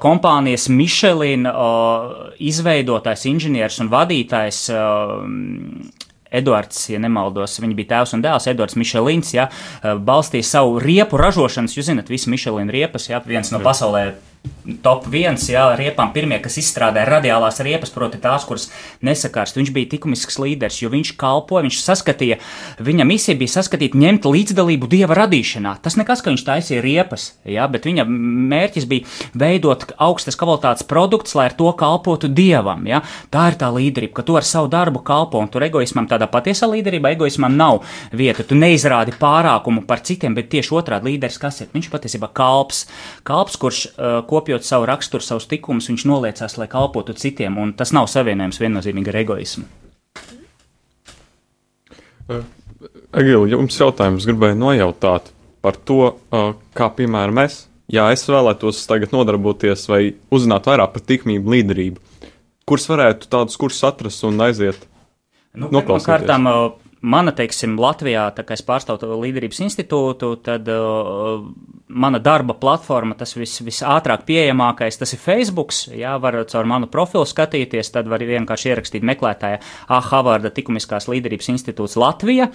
Kompānijas 0.00 0.70
Michelin 0.72 1.44
izveidotājs, 2.40 3.28
inženieris 3.34 3.78
un 3.84 3.92
vadītājs. 3.92 4.64
Edvards, 6.30 6.88
ja 6.90 7.00
nemaldos, 7.02 7.58
viņa 7.62 7.76
bija 7.78 7.92
tēvs 7.94 8.16
un 8.16 8.24
dēls, 8.24 8.48
Edvards 8.50 8.78
Mišelins, 8.78 9.34
ja, 9.36 9.48
balstīja 9.82 10.46
savu 10.46 10.80
riepu 10.82 11.20
ražošanas, 11.20 11.76
jūs 11.76 11.90
zināt, 11.90 12.10
visi 12.12 12.32
Mišelina 12.32 12.74
riepas, 12.74 13.10
ja, 13.10 13.22
viens 13.26 13.52
no 13.54 13.62
pasaulē 13.64 14.08
top 14.82 15.06
viens, 15.10 15.44
jā, 15.50 15.62
riepām 15.78 16.10
pirmie, 16.14 16.38
kas 16.42 16.58
izstrādāja 16.60 17.06
radiālās 17.08 17.60
riepas, 17.64 17.92
proti 17.94 18.18
tās, 18.22 18.46
kuras 18.48 18.68
nesakārst. 19.06 19.58
Viņš 19.58 19.72
bija 19.74 19.90
likumisks 19.92 20.38
līderis, 20.42 20.80
jo 20.82 20.90
viņš 20.92 21.12
kalpoja, 21.20 21.64
viņš 21.66 21.78
saskatīja, 21.82 22.38
viņa 22.82 23.06
misija 23.08 23.38
bija 23.38 23.54
saskatīt, 23.56 23.96
ņemt 23.98 24.26
līdzdalību 24.26 24.90
dieva 24.90 25.16
radīšanā. 25.18 25.76
Tas 25.84 25.98
nekas, 26.00 26.22
ka 26.24 26.32
viņš 26.32 26.44
taisīja 26.46 26.82
riepas, 26.84 27.28
jā, 27.46 27.66
bet 27.70 27.86
viņa 27.88 28.06
mērķis 28.06 28.88
bija 28.90 29.06
veidot 29.38 29.86
augstas 30.02 30.38
kvalitātes 30.38 30.86
produktus, 30.88 31.36
lai 31.38 31.48
ar 31.50 31.56
to 31.58 31.70
kalpotu 31.78 32.30
dievam. 32.32 32.86
Jā. 32.88 33.02
Tā 33.32 33.48
ir 33.52 33.58
tā 33.60 33.70
līderība, 33.74 34.18
ka 34.18 34.26
tu 34.26 34.38
ar 34.38 34.46
savu 34.46 34.70
darbu 34.72 35.02
kalpo, 35.06 35.40
un 35.42 35.50
tur 35.52 35.64
egoismam 35.66 36.08
tādā 36.10 36.28
patiesā 36.30 36.68
līderībā 36.70 37.14
egoismam 37.14 37.54
nav 37.56 37.82
vieta. 38.16 38.44
Tu 38.46 38.58
neizrādi 38.58 39.14
pārākumu 39.16 39.86
par 39.86 40.02
citiem, 40.06 40.34
bet 40.36 40.50
tieši 40.52 40.74
otrādi 40.76 41.12
līderis, 41.12 41.38
kas 41.42 41.62
ir, 41.62 41.70
viņš 41.74 41.90
patiesībā 41.92 42.30
kalps, 42.36 42.84
kalps, 43.26 43.58
kurš 43.60 43.82
uh, 43.86 44.20
kopjot 44.36 44.66
savu 44.68 44.86
raksturu, 44.88 45.24
savus 45.24 45.48
likumus, 45.50 45.88
viņš 45.88 46.04
noliecās, 46.08 46.58
lai 46.60 46.68
kalpotu 46.70 47.16
citiem, 47.16 47.56
un 47.58 47.72
tas 47.76 47.94
nav 47.96 48.10
savienojams 48.12 48.60
viennozīmīgi 48.60 49.12
ar 49.12 49.20
egoismu. 49.24 49.64
Agili, 53.16 53.52
jums 53.54 53.78
jautājums 53.80 54.26
gribēju 54.28 54.58
nojautāt 54.60 55.30
par 55.64 55.78
to, 55.88 56.12
uh, 56.12 56.52
kā 56.76 56.90
piemēram 56.94 57.40
es, 57.44 57.64
ja 57.90 58.08
es 58.14 58.26
vēlētos 58.28 58.82
tagad 58.90 59.14
nodarboties 59.14 59.86
vai 59.90 60.02
uzzināt 60.34 60.68
vairāk 60.68 60.92
par 60.94 61.04
tikmību 61.06 61.54
līderību, 61.54 62.02
kurus 62.66 62.88
varētu 62.90 63.30
tādus 63.32 63.58
kursus 63.60 63.86
atrast 63.88 64.26
un 64.26 64.42
aiziet? 64.46 64.84
Nu, 65.56 65.70
Noklausīties. 65.72 66.28
Mana, 67.04 67.32
teiksim, 67.36 67.74
Latvijā, 67.76 68.24
tā 68.32 68.42
kā 68.46 68.56
es 68.56 68.62
pārstāvu 68.64 69.18
līderības 69.20 69.60
institūtu, 69.66 70.30
tad 70.46 70.68
uh, 70.72 71.44
mana 71.92 72.18
darba 72.24 72.56
platforma, 72.56 73.14
tas 73.18 73.36
vis, 73.36 73.58
visātrāk 73.62 74.24
pieejamākais, 74.26 74.96
tas 74.96 75.12
ir 75.12 75.20
Facebook. 75.20 75.74
Jā, 75.92 76.16
var 76.22 76.40
caur 76.48 76.66
manu 76.66 76.88
profilu 76.88 77.26
skatīties, 77.28 77.92
tad 77.92 78.08
var 78.08 78.24
vienkārši 78.24 78.72
ierakstīt 78.72 79.06
meklētāja 79.06 79.60
A. 79.86 80.00
Havarda 80.08 80.50
Tikumiskās 80.56 81.10
līderības 81.12 81.52
institūts 81.52 81.98
Latvija. 82.00 82.48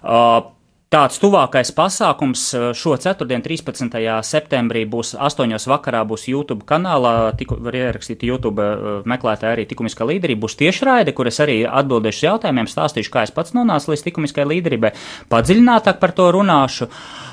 Uh, 0.00 0.52
Tāds 0.90 1.20
tuvākais 1.22 1.68
pasākums 1.70 2.48
uh, 2.58 2.62
šo 2.74 2.96
ceturtdienu, 2.98 3.44
13. 3.44 3.92
septembrī, 4.26 4.80
būs 4.90 5.12
8. 5.14 5.54
vakarā. 5.70 6.00
Būs 6.02 6.24
YouTube 6.26 6.66
kanālā, 6.66 7.12
tiku, 7.38 7.60
var 7.62 7.78
ierakstīt 7.78 8.24
YouTube 8.26 8.58
uh, 8.58 8.88
meklētāji 9.06 9.52
arī 9.52 9.68
likumiskā 9.70 10.08
līderība. 10.10 10.48
Būs 10.48 10.58
tiešraide, 10.58 11.14
kur 11.14 11.30
es 11.30 11.38
arī 11.46 11.60
atbildēšu 11.62 12.26
jautājumiem, 12.26 12.66
stāstīšu, 12.74 13.14
kā 13.14 13.22
es 13.22 13.30
pats 13.36 13.54
nonācu 13.54 13.94
līdz 13.94 14.02
likumiskai 14.08 14.50
līderībai. 14.50 14.90
Padziļinātāk 15.30 16.02
par 16.02 16.16
to 16.18 16.26
runāšu. 16.34 16.90
Uh, 16.90 17.29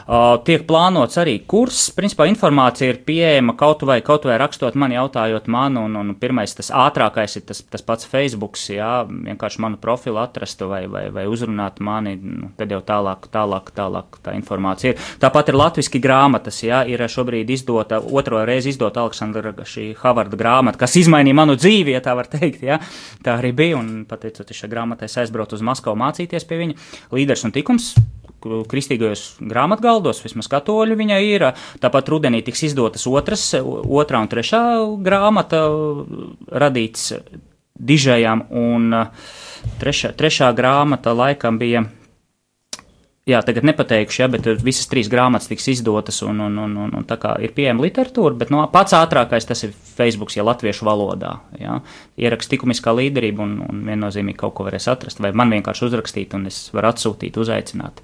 tiek 0.47 0.63
plānots 0.67 1.19
arī 1.19 1.37
kurs. 1.47 1.89
Principā 1.95 2.27
informācija 2.31 2.93
ir 2.93 3.01
pieejama 3.07 3.57
kaut 3.59 3.83
vai, 3.87 3.99
kaut 4.05 4.27
vai 4.27 4.37
rakstot 4.39 4.77
man, 4.79 4.93
jautājot 4.95 5.49
man, 5.51 5.77
un, 5.81 5.97
un 5.99 6.13
pirmais, 6.19 6.53
tas 6.55 6.71
ātrākais 6.71 7.37
ir 7.39 7.45
tas, 7.49 7.61
tas 7.67 7.83
pats 7.83 8.07
Facebook, 8.07 8.55
jā, 8.57 9.03
vienkārši 9.07 9.61
manu 9.63 9.79
profilu 9.81 10.21
atrastu 10.21 10.69
vai, 10.71 10.85
vai, 10.91 11.07
vai 11.13 11.27
uzrunāt 11.27 11.81
mani, 11.83 12.15
nu, 12.21 12.51
tad 12.57 12.71
jau 12.71 12.79
tālāk, 12.87 13.27
tālāk, 13.33 13.71
tālāk 13.75 14.19
tā 14.23 14.35
informācija 14.37 14.93
ir. 14.93 15.07
Tāpat 15.21 15.51
ir 15.51 15.59
latviski 15.59 16.01
grāmatas, 16.03 16.61
jā, 16.63 16.83
ir 16.87 17.03
šobrīd 17.11 17.51
izdota, 17.53 17.99
otro 17.99 18.43
reizi 18.47 18.71
izdota 18.73 19.03
Aleksandra 19.03 19.53
šī 19.67 19.89
Havarda 19.99 20.39
grāmata, 20.39 20.81
kas 20.85 20.97
izmainīja 21.03 21.37
manu 21.41 21.57
dzīvi, 21.59 21.95
ja 21.97 22.03
tā 22.05 22.15
var 22.17 22.29
teikt, 22.31 22.63
jā. 22.65 22.79
Tā 23.25 23.37
arī 23.41 23.53
bija, 23.55 23.81
un 23.81 24.05
pateicoties 24.07 24.63
šai 24.63 24.71
grāmatai, 24.71 25.09
es 25.09 25.19
aizbraucu 25.19 25.57
uz 25.57 25.65
Maskavu 25.65 25.99
mācīties 25.99 26.47
pie 26.47 26.61
viņa. 26.63 26.77
Līderis 27.15 27.45
un 27.47 27.55
tikums, 27.55 27.93
kristīgajos 28.43 29.38
grāmatgaldos, 29.41 30.21
vismaz 30.26 30.50
katoļu 30.52 30.97
viņai 31.00 31.21
ir. 31.28 31.50
Tāpat 31.84 32.13
rudenī 32.13 32.43
tiks 32.45 32.65
izdotas 32.69 33.08
otras, 33.10 33.50
otrā 33.58 34.21
un 34.23 34.32
trešā 34.32 34.63
grāmata 35.04 35.65
radīts 36.47 37.12
dižējām, 37.78 38.47
un 38.58 38.89
trešā, 39.82 40.13
trešā 40.17 40.52
grāmata 40.58 41.13
laikam 41.15 41.60
bija. 41.62 41.86
Jā, 43.28 43.41
tagad 43.43 43.65
nepateikšu, 43.67 44.21
ja, 44.21 44.28
bet 44.32 44.45
visas 44.63 44.88
trīs 44.88 45.10
grāmatas 45.12 45.50
tiks 45.50 45.65
izdotas, 45.67 46.21
un, 46.23 46.38
un, 46.45 46.54
un, 46.63 46.78
un, 46.86 46.93
un 46.95 47.08
tā 47.08 47.17
kā 47.19 47.34
ir 47.43 47.52
pieejama 47.58 47.84
literatūra, 47.84 48.38
bet 48.39 48.54
no, 48.54 48.62
pats 48.71 48.95
ātrākais 48.95 49.50
tas 49.50 49.65
ir 49.67 49.73
Facebook, 49.76 50.32
ja 50.32 50.45
latviešu 50.47 50.88
valodā. 50.88 51.34
Ja. 51.60 51.82
Ierakst 52.15 52.56
likumiskā 52.56 52.93
līderība, 52.95 53.43
un, 53.43 53.58
un 53.67 53.82
viennozīmīgi 53.89 54.39
kaut 54.39 54.56
ko 54.56 54.69
varēs 54.69 54.88
atrast, 54.93 55.19
vai 55.19 55.34
man 55.36 55.52
vienkārši 55.52 55.89
uzrakstīt, 55.89 56.38
un 56.39 56.47
es 56.47 56.62
varu 56.71 56.93
atsūtīt, 56.93 57.36
uzaicināt. 57.43 58.00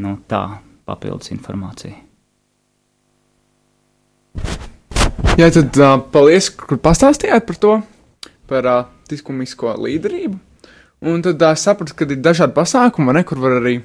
Nu, 0.00 0.16
tā 0.28 0.42
papildus 0.88 1.32
informācija. 1.34 1.94
Jā, 5.40 5.48
tad 5.52 5.76
uh, 5.80 5.96
paldies, 6.12 6.50
kur 6.56 6.80
pastāstījāt 6.80 7.46
par 7.48 7.58
to, 7.60 7.76
par 8.48 8.68
uh, 8.68 8.90
diskumisko 9.08 9.74
līderību. 9.80 10.36
Un 11.08 11.24
tad 11.24 11.40
uh, 11.42 11.56
sapratu, 11.58 11.96
ka 11.96 12.06
ir 12.08 12.20
dažādi 12.24 12.56
pasākumi, 12.56 13.14
ne, 13.16 13.24
kur 13.28 13.40
var 13.42 13.58
arī. 13.60 13.78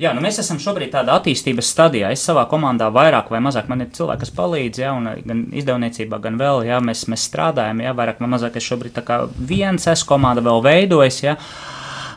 Jā, 0.00 0.10
nu 0.14 0.22
mēs 0.24 0.40
esam 0.42 0.58
šobrīd 0.58 0.90
tādā 0.90 1.14
attīstības 1.20 1.68
stadijā. 1.70 2.10
Es 2.10 2.22
savā 2.26 2.48
komandā 2.50 2.88
vairāk 2.94 3.28
vai 3.30 3.38
mazāk, 3.44 3.68
man 3.70 3.84
ir 3.84 3.92
cilvēki, 3.94 4.24
kas 4.24 4.32
palīdz, 4.34 4.80
jā, 4.82 4.94
un 4.96 5.10
gan 5.22 5.44
izdevniecībā, 5.54 6.18
gan 6.22 6.38
vēl, 6.40 6.64
jā, 6.66 6.80
mēs, 6.82 7.04
mēs 7.12 7.26
strādājam, 7.30 7.82
jā, 7.84 7.92
vairāk 7.94 8.22
vai 8.22 8.30
mazāk 8.32 8.58
es 8.58 8.66
šobrīd 8.66 8.96
tā 8.96 9.04
kā 9.06 9.20
viens 9.50 9.86
es 9.90 10.02
komanda 10.08 10.42
vēl 10.42 10.64
veidojas, 10.66 11.20
jā, 11.22 11.36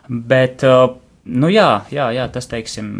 bet, 0.09 0.65
uh, 0.65 0.95
nu 1.27 1.49
jā, 1.51 1.85
jā, 1.91 2.07
jā, 2.15 2.27
tas, 2.33 2.47
teiksim, 2.51 2.91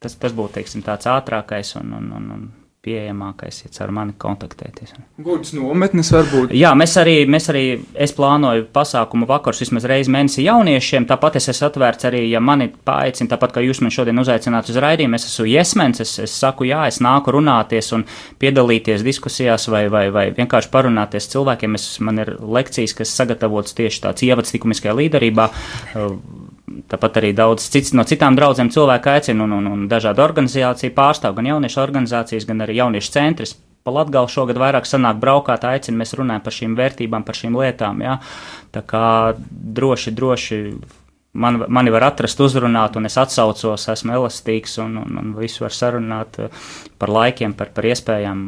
tas, 0.00 0.16
tas 0.16 0.36
būtu, 0.36 0.54
teiksim, 0.58 0.84
tāds 0.86 1.08
ātrākais 1.10 1.76
un, 1.80 1.92
un, 1.98 2.10
un, 2.16 2.30
un 2.36 2.48
pieejamākais, 2.84 3.58
ja 3.64 3.70
caur 3.74 3.90
mani 3.92 4.14
kontaktēties. 4.18 4.94
Gūtas 5.20 5.52
nometnes 5.52 6.08
varbūt. 6.14 6.54
Jā, 6.56 6.70
mēs 6.78 6.94
arī, 7.00 7.16
mēs 7.28 7.50
arī, 7.52 7.64
es 7.92 8.14
plānoju 8.16 8.64
pasākumu 8.72 9.28
vakarus 9.28 9.60
vismaz 9.60 9.84
reizi 9.90 10.12
mēnesī 10.14 10.46
jauniešiem, 10.46 11.04
tāpat 11.10 11.36
es 11.40 11.50
esmu 11.52 11.68
atvērts 11.68 12.08
arī, 12.08 12.22
ja 12.32 12.40
mani 12.40 12.70
paaicina, 12.72 13.28
tāpat 13.34 13.52
kā 13.56 13.64
jūs 13.66 13.82
man 13.84 13.92
šodien 13.92 14.22
uzaicināt 14.22 14.72
uz 14.72 14.80
raidījumu, 14.80 15.20
es 15.20 15.28
esmu 15.28 15.48
iesmens, 15.52 16.00
es, 16.06 16.14
es 16.24 16.38
saku, 16.40 16.70
jā, 16.70 16.86
es 16.88 17.02
nāku 17.04 17.36
runāties 17.36 17.92
un 17.96 18.06
piedalīties 18.40 19.04
diskusijās 19.04 19.68
vai, 19.68 19.84
vai, 19.92 20.06
vai 20.14 20.26
vienkārši 20.36 20.72
parunāties 20.72 21.28
cilvēkiem. 21.34 21.76
Es, 21.76 21.90
man 22.00 22.24
ir 22.24 22.32
lekcijas, 22.40 22.96
kas 22.96 23.12
sagatavotas 23.20 23.76
tieši 23.76 24.06
tāds 24.06 24.24
ievads 24.24 24.56
likumiskajā 24.56 24.96
līderībā. 25.02 25.50
Tāpat 26.90 27.18
arī 27.18 27.32
daudz 27.34 27.64
cits, 27.72 27.94
no 27.96 28.04
citām 28.06 28.36
draudzēm 28.38 28.70
cilvēku 28.70 29.10
aicina 29.10 29.42
un, 29.46 29.56
un, 29.56 29.66
un 29.70 29.88
dažādu 29.90 30.22
organizāciju 30.22 30.94
pārstāv, 30.94 31.34
gan 31.38 31.48
jauniešu 31.50 31.82
organizācijas, 31.82 32.46
gan 32.46 32.62
arī 32.66 32.78
jauniešu 32.78 33.12
centrs. 33.16 33.56
Pa 33.80 33.94
Latgalu 33.96 34.28
šogad 34.28 34.58
vairāk 34.60 34.84
sanāk 34.86 35.18
braukāt, 35.22 35.64
aicina, 35.64 36.02
mēs 36.02 36.12
runājam 36.18 36.44
par 36.44 36.54
šīm 36.54 36.74
vērtībām, 36.78 37.24
par 37.24 37.38
šīm 37.38 37.56
lietām, 37.56 38.02
jā. 38.04 38.18
Tā 38.74 38.82
kā 38.86 39.04
droši, 39.40 40.12
droši 40.14 40.58
man, 41.32 41.64
mani 41.68 41.90
var 41.94 42.08
atrast, 42.10 42.40
uzrunāt, 42.42 42.96
un 42.98 43.06
es 43.06 43.16
atsaucos, 43.20 43.86
esmu 43.92 44.14
elastīgs 44.18 44.78
un, 44.82 44.96
un, 44.98 45.18
un 45.20 45.32
visu 45.38 45.62
var 45.64 45.74
sarunāt 45.74 46.40
eh, 46.42 46.50
par 47.00 47.12
laikiem, 47.14 47.54
par, 47.56 47.70
par 47.74 47.86
iespējām. 47.86 48.40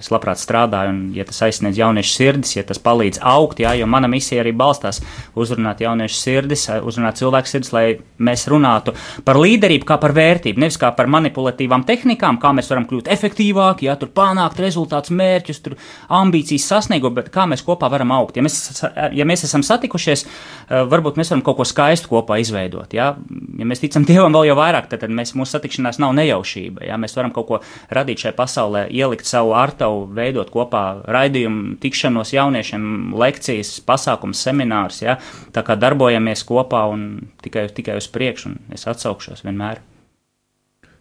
Es 0.00 0.10
labprāt 0.14 0.40
strādāju, 0.40 0.92
un, 0.94 1.00
ja 1.16 1.26
tas 1.26 1.42
aizsniedz 1.48 1.78
jauniešu 1.80 2.14
sirdis, 2.14 2.54
ja 2.56 2.64
tas 2.66 2.80
palīdz 2.82 3.20
augt, 3.26 3.60
jā, 3.64 3.74
jo 3.80 3.88
mana 3.90 4.08
misija 4.10 4.44
arī 4.44 4.54
balstās 4.56 5.02
uzrunāt 5.36 5.82
jauniešu 5.82 6.20
sirdis, 6.20 6.68
eh, 6.70 6.80
uzrunāt 6.86 7.18
cilvēku 7.20 7.50
sirdis, 7.50 7.72
lai 7.74 7.84
mēs 8.22 8.46
runātu 8.52 8.94
par 9.26 9.40
līderību 9.42 9.88
kā 9.88 9.98
par 10.02 10.14
vērtību, 10.16 10.62
nevis 10.62 10.78
kā 10.80 10.92
par 10.96 11.10
manipulatīvām 11.10 11.84
tehnikām, 11.88 12.38
kā 12.42 12.54
mēs 12.56 12.70
varam 12.70 12.86
kļūt 12.86 13.10
efektīvāki, 13.12 13.90
ja 13.90 13.98
tur 13.98 14.14
panākt 14.14 14.62
rezultātus, 14.62 15.14
mērķus, 15.16 15.62
tur 15.64 15.76
ambīcijas 16.22 16.70
sasniegot, 16.70 17.18
bet 17.18 17.34
kā 17.34 17.48
mēs 17.50 17.66
kopā 17.66 17.90
varam 17.90 18.14
augt. 18.14 18.38
Ja 18.38 18.46
mēs, 18.46 18.56
ja 18.94 19.26
mēs 19.28 19.44
esam 19.50 19.66
satikušies, 19.66 20.24
eh, 20.24 20.86
varbūt 20.86 21.18
mēs 21.18 21.34
varam 21.34 21.42
kaut 21.42 21.58
ko 21.58 21.66
skaistu 21.66 21.95
skaistu 21.96 22.12
kopā 22.12 22.38
izveidot. 22.40 22.92
Ja, 22.94 23.16
ja 23.58 23.66
mēs 23.66 23.80
ticam 23.80 24.04
Dievam 24.06 24.34
vēl 24.36 24.50
jau 24.50 24.56
vairāk, 24.58 24.88
tad, 24.90 25.00
tad 25.00 25.10
mēs, 25.10 25.34
mūsu 25.34 25.56
satikšanās 25.56 25.98
nav 26.02 26.14
nejaušība. 26.16 26.84
Ja, 26.86 26.98
mēs 27.00 27.16
varam 27.16 27.32
kaut 27.32 27.48
ko 27.48 27.60
radīt 27.90 28.22
šajā 28.22 28.34
pasaulē, 28.36 28.86
ielikt 28.92 29.26
savu 29.26 29.54
artavu, 29.56 30.06
veidot 30.16 30.50
kopā 30.52 31.02
raidījumu, 31.08 31.78
tikšanos 31.80 32.34
jauniešiem, 32.36 33.14
lekcijas, 33.16 33.80
pasākums, 33.86 34.42
seminārs. 34.44 35.02
Ja, 35.02 35.18
tā 35.52 35.64
kā 35.66 35.76
darbojamies 35.78 36.44
kopā 36.46 36.86
un 36.92 37.30
tikai, 37.42 37.68
tikai 37.72 37.96
uz 38.00 38.08
priekšu, 38.12 38.52
un 38.52 38.76
es 38.76 38.86
atsaukšos 38.86 39.44
vienmēr. 39.46 39.80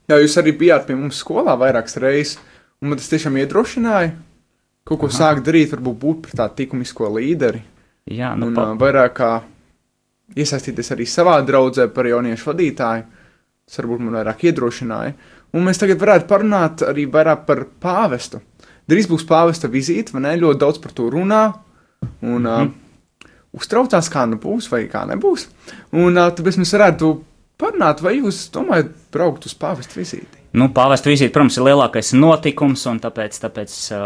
Jā, 0.05 0.19
jūs 0.21 0.37
arī 0.37 0.53
bijāt 0.55 0.85
pie 0.87 0.95
mums 0.95 1.19
skolā 1.19 1.57
vairākas 1.57 1.97
reizes, 1.99 2.37
un 2.81 2.91
man 2.91 3.01
tas 3.01 3.09
tiešām 3.09 3.41
iedrošināja 3.41 4.13
kaut 4.85 4.99
ko 5.01 5.07
Aha. 5.09 5.17
sākt 5.17 5.47
darīt, 5.47 5.71
varbūt 5.73 5.95
būt 5.97 6.19
par 6.27 6.35
tādu 6.43 6.61
likumisko 6.61 7.09
līderi. 7.09 7.63
Jā, 8.05 8.35
nu, 8.37 8.51
un, 8.51 8.53
pa... 8.53 8.67
vairāk 8.77 9.15
kā 9.17 9.29
iesaistīties 10.33 10.91
arī 10.95 11.05
savā 11.09 11.37
draudzē 11.45 11.87
par 11.93 12.09
jauniešu 12.09 12.49
vadītāju. 12.51 13.05
Tas 13.65 13.81
varbūt 13.81 14.03
man 14.05 14.17
vairāk 14.19 14.45
iedrošināja. 14.45 15.13
Un 15.55 15.65
mēs 15.65 15.79
tagad 15.81 16.01
varētu 16.01 16.27
parunāt 16.29 16.83
arī 16.85 17.05
vairāk 17.11 17.45
par 17.47 17.63
pāvestu. 17.81 18.41
Drīz 18.89 19.07
būs 19.09 19.25
pāvesta 19.25 19.69
vizīte, 19.71 20.13
vai 20.13 20.25
ne? 20.27 20.33
Ļoti 20.41 20.61
daudz 20.61 20.81
par 20.83 20.93
to 20.93 21.09
runā. 21.09 21.43
Un 22.21 22.41
mm 22.41 22.45
-hmm. 22.45 22.67
uh, 22.67 23.29
uztraucās, 23.53 24.09
kā 24.09 24.25
nu 24.29 24.37
būs 24.37 24.69
vai 24.71 24.85
kā 24.87 25.05
nebūs. 25.09 25.47
Un 25.91 26.17
uh, 26.17 26.29
tāpēc 26.29 26.59
mēs 26.61 26.73
varētu 26.77 27.23
parunāt, 27.57 28.01
vai 28.01 28.19
jūs 28.19 28.51
domājat 28.51 28.91
braukt 29.11 29.45
uz 29.45 29.55
pāvesta 29.55 29.99
vizīti? 29.99 30.44
Nu, 30.55 30.69
Pāvesta 30.71 31.09
vizīte, 31.11 31.33
protams, 31.35 31.57
ir 31.59 31.65
lielākais 31.67 32.13
notikums, 32.15 32.85
un 32.87 33.01
tāpēc, 33.03 33.39
tāpēc 33.43 33.73
uh, 33.91 34.05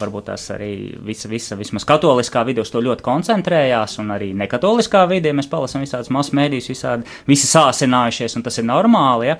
varbūt 0.00 0.30
tās 0.30 0.46
arī 0.54 0.70
visa, 1.04 1.28
visa 1.28 1.58
vismaz 1.60 1.84
katoliskā 1.88 2.44
vide 2.48 2.64
uz 2.64 2.72
to 2.72 2.80
ļoti 2.84 3.04
koncentrējās, 3.04 3.98
un 4.00 4.14
arī 4.14 4.30
nekatoliskā 4.38 5.04
vidē 5.10 5.34
mēs 5.36 5.50
palasām 5.52 5.84
visādas 5.84 6.08
masu 6.14 6.36
mēdījus, 6.38 6.70
visādi, 6.72 7.16
visi 7.28 7.50
sāsinājušies, 7.50 8.38
un 8.38 8.46
tas 8.46 8.56
ir 8.62 8.68
normāli. 8.70 9.28
Ja? 9.34 9.38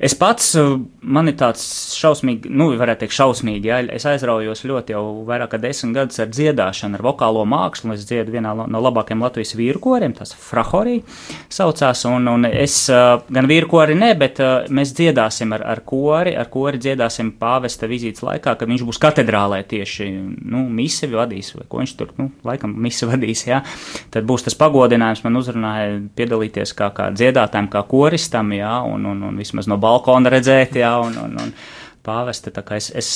Es 0.00 0.14
pats, 0.18 0.52
uh, 0.58 0.78
man 1.02 1.28
ir 1.28 1.36
tāds 1.40 1.62
šausmīgi, 1.98 2.50
nu, 2.52 2.70
varētu 2.78 3.04
teikt, 3.04 3.16
šausmīgi, 3.16 3.68
ja 3.68 3.80
es 3.92 4.06
aizraujos 4.08 4.64
ļoti 4.68 4.94
jau 4.94 5.02
vairāk 5.28 5.52
kā 5.52 5.60
desmit 5.60 5.96
gadus 5.96 6.20
ar 6.22 6.30
dziedāšanu, 6.32 6.98
ar 6.98 7.04
vokālo 7.04 7.44
mākslu. 7.48 7.92
Es 7.96 8.06
dziedu 8.08 8.32
vienā 8.34 8.54
no 8.56 8.82
labākajiem 8.82 9.24
Latvijas 9.24 9.54
vīru 9.58 9.82
koriem, 9.82 10.14
tas 10.16 10.32
Frahorī 10.38 11.00
saucās, 11.52 12.04
un, 12.08 12.28
un 12.32 12.48
es 12.48 12.76
uh, 12.92 13.20
gan 13.32 13.48
vīru 13.50 13.68
kori 13.72 13.96
ne, 13.98 14.12
bet 14.18 14.40
uh, 14.42 14.68
mēs 14.72 14.94
dziedāsim 14.96 15.52
ar, 15.56 15.66
ar 15.74 15.82
kori, 15.86 16.34
ar 16.38 16.48
kori 16.52 16.80
dziedāsim 16.82 17.34
pāvesta 17.40 17.90
vizītes 17.90 18.24
laikā, 18.24 18.56
kad 18.58 18.70
viņš 18.70 18.86
būs 18.88 19.00
katedrālē 19.02 19.62
tieši, 19.68 20.08
nu, 20.52 20.64
misi 20.72 21.10
vadīs, 21.12 21.52
vai 21.58 21.66
ko 21.68 21.82
viņš 21.82 21.94
tur, 21.98 22.14
nu, 22.20 22.30
laikam 22.46 22.74
misi 22.84 23.08
vadīs, 23.08 23.44
jā. 23.48 23.62
Tad 24.12 24.26
būs 24.28 24.46
tas 24.46 24.56
pagodinājums, 24.58 25.24
man 25.26 25.40
uzrunāja 25.40 26.00
piedalīties 26.16 26.74
kā, 26.78 26.90
kā 26.96 27.10
dziedātājiem, 27.14 27.70
kā 27.72 27.84
koristam, 27.88 28.52
jā, 28.56 28.74
un, 28.88 29.06
un, 29.12 29.22
un 29.28 29.40
vismaz 29.40 29.68
no 29.70 29.78
balkona 29.82 30.32
redzēt, 30.32 30.78
jā, 30.80 30.94
un, 31.02 31.18
un, 31.26 31.38
un 31.42 31.54
pāvesti. 32.02 32.50
Tā 32.54 32.62
kā 32.66 32.76
es, 32.80 32.88
es 32.98 33.08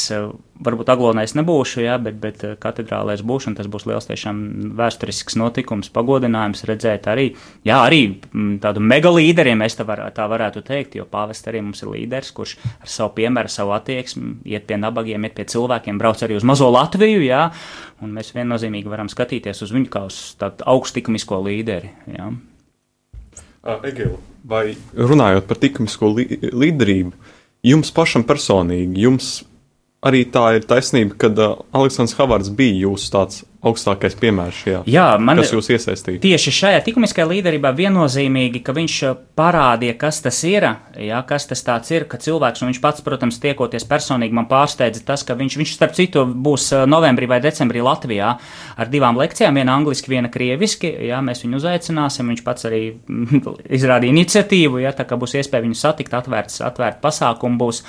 varbūt 0.62 0.90
aglonais 0.92 1.34
nebūšu, 1.36 1.82
jā, 1.84 1.96
bet, 2.02 2.18
bet 2.22 2.44
katedrālēs 2.62 3.24
būšu, 3.26 3.50
un 3.50 3.56
tas 3.58 3.68
būs 3.70 3.86
liels 3.88 4.08
tiešām 4.08 4.40
vēsturisks 4.78 5.36
notikums, 5.40 5.90
pagodinājums 5.94 6.64
redzēt 6.68 7.08
arī, 7.10 7.26
jā, 7.66 7.80
arī 7.82 8.00
tādu 8.62 8.82
mega 8.84 9.12
līderiem, 9.12 9.64
es 9.66 9.78
tā, 9.78 9.86
var, 9.88 10.06
tā 10.16 10.28
varētu 10.30 10.62
teikt, 10.66 10.98
jo 11.00 11.06
pāvests 11.10 11.50
arī 11.50 11.62
mums 11.66 11.82
ir 11.84 11.92
līderis, 11.92 12.32
kurš 12.36 12.56
ar 12.70 12.92
savu 12.96 13.14
piemēru, 13.18 13.52
savu 13.52 13.74
attieksmi 13.76 14.36
iet 14.54 14.68
pie 14.70 14.80
nabagiem, 14.80 15.28
iet 15.28 15.36
pie 15.38 15.48
cilvēkiem, 15.56 16.00
brauc 16.00 16.22
arī 16.24 16.38
uz 16.38 16.46
mazo 16.46 16.70
Latviju, 16.72 17.22
jā, 17.26 17.46
un 18.04 18.16
mēs 18.16 18.34
viennozīmīgi 18.36 18.92
varam 18.92 19.10
skatīties 19.12 19.64
uz 19.66 19.74
viņu 19.74 19.92
kā 19.92 20.06
uz 20.08 20.20
tādu 20.40 20.66
augstikumisko 20.76 21.42
līderi, 21.46 21.92
jā. 22.16 22.30
Uh, 23.66 23.80
Egil, 23.82 24.12
vai 24.46 24.76
runājot 24.94 25.48
par 25.48 25.58
likumisko 25.58 26.12
li 26.14 26.26
līderību, 26.54 27.10
jums 27.66 27.90
pašam 27.90 28.22
personīgi, 28.26 29.02
jums 29.02 29.40
arī 30.04 30.24
tā 30.28 30.56
ir 30.58 30.66
taisnība, 30.68 31.16
ka 31.18 31.30
uh, 31.32 31.60
Aleksandrs 31.76 32.16
Havards 32.18 32.52
bija 32.54 32.86
jūsu 32.86 33.12
tāds 33.14 33.44
augstākais 33.66 34.14
piemērs 34.20 34.58
šajā, 34.62 34.80
Jā, 34.86 35.06
man, 35.18 35.40
kas 35.40 35.50
jūs 35.50 35.72
iesaistīja. 35.74 36.20
Tieši 36.22 36.52
šajā 36.54 36.82
likumiskajā 36.86 37.24
līderībā 37.32 37.72
viennozīmīgi, 37.74 38.60
ka 38.66 38.74
viņš 38.76 38.96
uh, 39.08 39.16
parādīja, 39.38 39.96
kas 39.98 40.20
tas 40.22 40.38
ir, 40.46 40.68
jā, 41.02 41.22
kas 41.26 41.48
tas 41.50 41.64
tāds 41.66 41.90
ir, 41.94 42.06
ka 42.10 42.20
cilvēks, 42.22 42.62
un 42.62 42.70
viņš 42.70 42.80
pats, 42.84 43.02
protams, 43.06 43.40
tiekoties 43.42 43.88
personīgi, 43.88 44.36
man 44.36 44.46
pārsteidza 44.50 45.02
tas, 45.08 45.24
ka 45.26 45.34
viņš, 45.38 45.58
viņš 45.62 45.74
starp 45.78 45.96
citu 45.98 46.26
būs 46.28 46.68
uh, 46.76 46.84
novembrī 46.90 47.30
vai 47.32 47.40
decembrī 47.42 47.82
Latvijā 47.84 48.36
ar 48.76 48.92
divām 48.92 49.18
lekcijām, 49.18 49.58
viena 49.58 49.74
angliski, 49.80 50.12
viena 50.12 50.30
krieviski, 50.32 50.92
jā, 51.08 51.18
mēs 51.24 51.42
viņu 51.42 51.58
uzaicināsim, 51.62 52.30
viņš 52.34 52.46
pats 52.46 52.68
arī 52.70 52.84
izrādīja 53.80 54.14
iniciatīvu, 54.14 54.84
jā, 54.84 54.94
tā 54.94 55.08
kā 55.08 55.18
būs 55.18 55.38
iespēja 55.40 55.66
viņu 55.66 55.80
satikt, 55.80 56.14
atvērts, 56.20 56.62
atvērt 56.68 57.02
pasākumu 57.02 57.64
būs. 57.64 57.82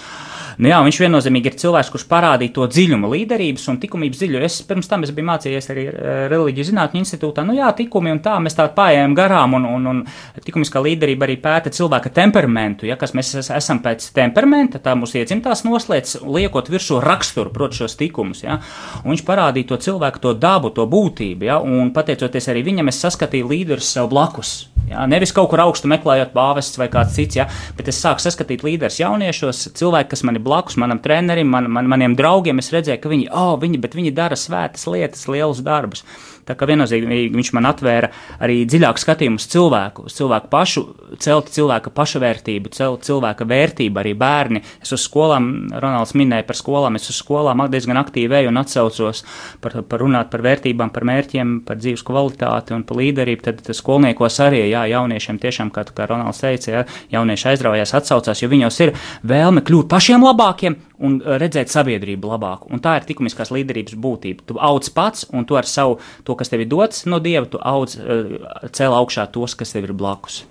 Nu 0.58 0.72
jā, 0.72 0.78
viņš 0.82 0.98
viennozīmīgi 1.04 1.52
ir 1.52 1.56
cilvēks, 1.62 1.90
kurš 1.94 2.08
parādīja 2.10 2.56
to 2.56 2.66
dziļumu 2.72 3.12
līderības 3.12 3.68
un 3.70 3.78
likumības 3.82 4.22
dziļu. 4.24 4.40
Es 4.42 4.56
pirms 4.66 4.90
tam 4.90 5.04
es 5.06 5.12
biju 5.14 5.28
mācījies 5.30 5.70
arī 5.70 5.84
eh, 5.92 6.22
reliģiju 6.32 6.70
zinātņu 6.72 7.02
institūtā. 7.04 7.44
Nu 7.46 7.54
jā, 7.54 7.68
tikumi 7.78 8.16
un 8.16 8.22
tā 8.26 8.34
mēs 8.42 8.58
tā 8.58 8.66
pārējām 8.74 9.14
garām 9.18 9.54
un, 9.60 9.68
un, 9.70 9.86
un 9.92 10.00
likumiskā 10.42 10.82
līderība 10.82 11.28
arī 11.28 11.36
pēta 11.44 11.74
cilvēka 11.74 12.10
temperamentu. 12.16 12.90
Ja, 12.90 12.98
kas 12.98 13.14
mēs 13.18 13.36
esam 13.44 13.84
pēc 13.86 14.10
temperamenta, 14.18 14.82
tā 14.82 14.96
mūsu 14.98 15.22
iedzimtās 15.22 15.62
noslēdz, 15.68 16.24
liekot 16.26 16.72
virsū 16.74 17.04
raksturu, 17.06 17.54
proti 17.54 17.84
šos 17.84 17.98
tikumus. 18.00 18.42
Ja. 18.48 18.58
Un 19.04 19.14
viņš 19.14 19.26
parādīja 19.28 19.74
to 19.74 19.82
cilvēku, 19.90 20.24
to 20.26 20.34
dabu, 20.34 20.74
to 20.74 20.90
būtību. 20.90 21.52
Ja, 21.52 21.62
un 21.62 21.94
pateicoties 21.94 22.50
arī 22.50 22.66
viņam, 22.72 22.90
es 22.90 23.04
saskatīju 23.06 23.54
līderus 23.54 23.94
sev 23.94 24.10
blakus. 24.10 24.58
Ja, 24.88 25.04
nevis 25.10 25.34
kaut 25.36 25.50
kur 25.52 25.60
augstu 25.60 25.90
meklējot 25.92 26.32
pāvests 26.32 26.80
vai 26.80 26.88
kāds 26.92 27.18
cits, 27.18 27.36
ja, 27.36 27.48
bet 27.76 27.90
es 27.92 28.00
sāku 28.00 28.24
saskatīt 28.24 28.64
līderus 28.64 29.02
jauniešos, 29.02 29.66
cilvēki, 29.76 30.14
kas 30.14 30.24
man 30.28 30.40
ir 30.40 30.46
blakus, 30.46 30.78
manam 30.80 31.02
trenerim, 31.04 31.50
man, 31.52 31.68
man, 31.76 31.90
maniem 31.92 32.16
draugiem. 32.16 32.62
Es 32.64 32.72
redzēju, 32.72 33.02
ka 33.04 33.12
viņi, 33.12 33.28
oh, 33.36 33.58
viņi, 33.60 33.82
viņi 33.84 34.16
dara 34.16 34.40
svētas 34.40 34.88
lietas, 34.88 35.28
lielus 35.28 35.60
darbus. 35.66 36.06
Tā 36.48 36.56
kā 36.58 36.68
viennozīmīgi 36.70 37.34
viņš 37.36 37.52
man 37.58 37.68
atvēra 37.70 38.10
arī 38.44 38.62
dziļāku 38.70 39.04
skatījumu 39.04 39.40
uz 39.42 39.48
cilvēku, 39.52 40.08
uz 40.08 40.16
cilvēku 40.18 40.50
pašu, 40.52 40.84
celt 41.24 41.52
cilvēka 41.54 41.92
pašvērtību, 41.96 42.72
celt 42.76 43.06
cilvēka 43.08 43.48
vērtību, 43.48 44.02
arī 44.02 44.14
bērni. 44.18 44.64
Es 44.84 44.94
uz 44.96 45.04
skolām, 45.08 45.50
Ronalds 45.76 46.16
minēja 46.18 46.48
par 46.48 46.60
skolām, 46.60 46.98
es 47.00 47.10
uz 47.12 47.20
skolām 47.20 47.66
diezgan 47.72 48.00
aktīvi 48.02 48.42
eju 48.42 48.52
un 48.54 48.62
atsaucos 48.64 49.24
par, 49.64 49.80
par 49.88 50.04
runāt 50.04 50.32
par 50.34 50.46
vērtībām, 50.46 50.92
par 50.96 51.08
mērķiem, 51.08 51.60
par 51.68 51.82
dzīves 51.82 52.06
kvalitāti 52.08 52.76
un 52.78 52.86
par 52.88 53.02
līderību. 53.02 53.46
Tad, 53.48 53.64
skolniekos 53.78 54.40
arī, 54.44 54.64
jā, 54.72 54.88
jauniešiem 54.94 55.40
tiešām, 55.44 55.72
kā, 55.76 55.86
kā 55.92 56.10
Ronalds 56.10 56.42
teica, 56.44 56.72
jā, 56.74 56.86
jaunieši 57.18 57.52
aizraujās, 57.54 57.96
atsaucās, 58.00 58.44
jo 58.44 58.52
viņos 58.52 58.84
ir 58.86 58.96
vēlme 59.28 59.64
kļūt 59.68 59.92
pašiem 59.92 60.24
labākiem 60.24 60.80
un 61.04 61.18
redzēt 61.22 61.72
sabiedrību 61.72 62.32
labāku. 62.32 62.72
Un 62.74 62.82
tā 62.84 62.98
ir 62.98 63.08
likumiskās 63.10 63.52
līderības 63.54 63.98
būtība. 64.02 64.46
Tu 64.50 64.58
auc 64.58 64.90
pats, 64.96 65.28
un 65.34 65.46
tu 65.46 65.58
ar 65.60 65.68
savu 65.70 66.00
to 66.26 66.36
kas 66.40 66.52
tev 66.52 66.64
ir 66.66 66.72
dots 66.72 67.06
no 67.06 67.20
dieva, 67.24 67.46
tu 67.50 67.62
audz, 67.62 67.98
eh, 67.98 68.38
cēl 68.72 68.96
augšā 68.98 69.28
tos, 69.32 69.56
kas 69.56 69.74
tev 69.76 69.90
ir 69.90 69.94
blakus. 69.94 70.44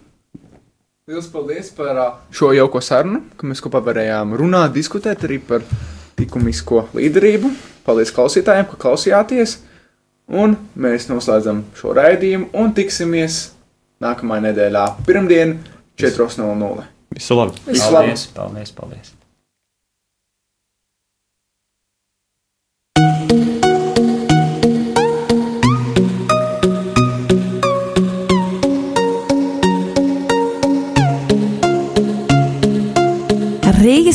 Lielas 1.06 1.28
paldies 1.30 1.70
par 1.70 1.98
šo 2.35 2.50
jauko 2.50 2.80
sarunu, 2.82 3.22
ka 3.38 3.46
mēs 3.46 3.62
kopā 3.62 3.78
varējām 3.78 4.35
runāt, 4.35 4.72
diskutēt 4.74 5.22
arī 5.22 5.38
par 5.38 5.62
likumisko 6.18 6.88
līderību. 6.98 7.52
Paldies 7.87 8.11
klausītājiem, 8.11 8.66
ka 8.72 8.80
klausījāties! 8.82 9.61
Un 10.26 10.56
mēs 10.74 11.06
noslēdzam 11.06 11.62
šo 11.78 11.94
raidījumu 11.94 12.50
un 12.59 12.74
tiksimies 12.74 13.37
nākamajā 14.02 14.48
nedēļā, 14.48 14.87
pirmdien, 15.06 15.54
4.00. 16.02 16.88
Visu 17.14 17.38
labi! 17.38 17.62
Visu 17.68 17.92
labi! 17.94 18.11
Paldies, 18.11 18.26
paldies, 18.35 18.74
paldies! 18.74 19.15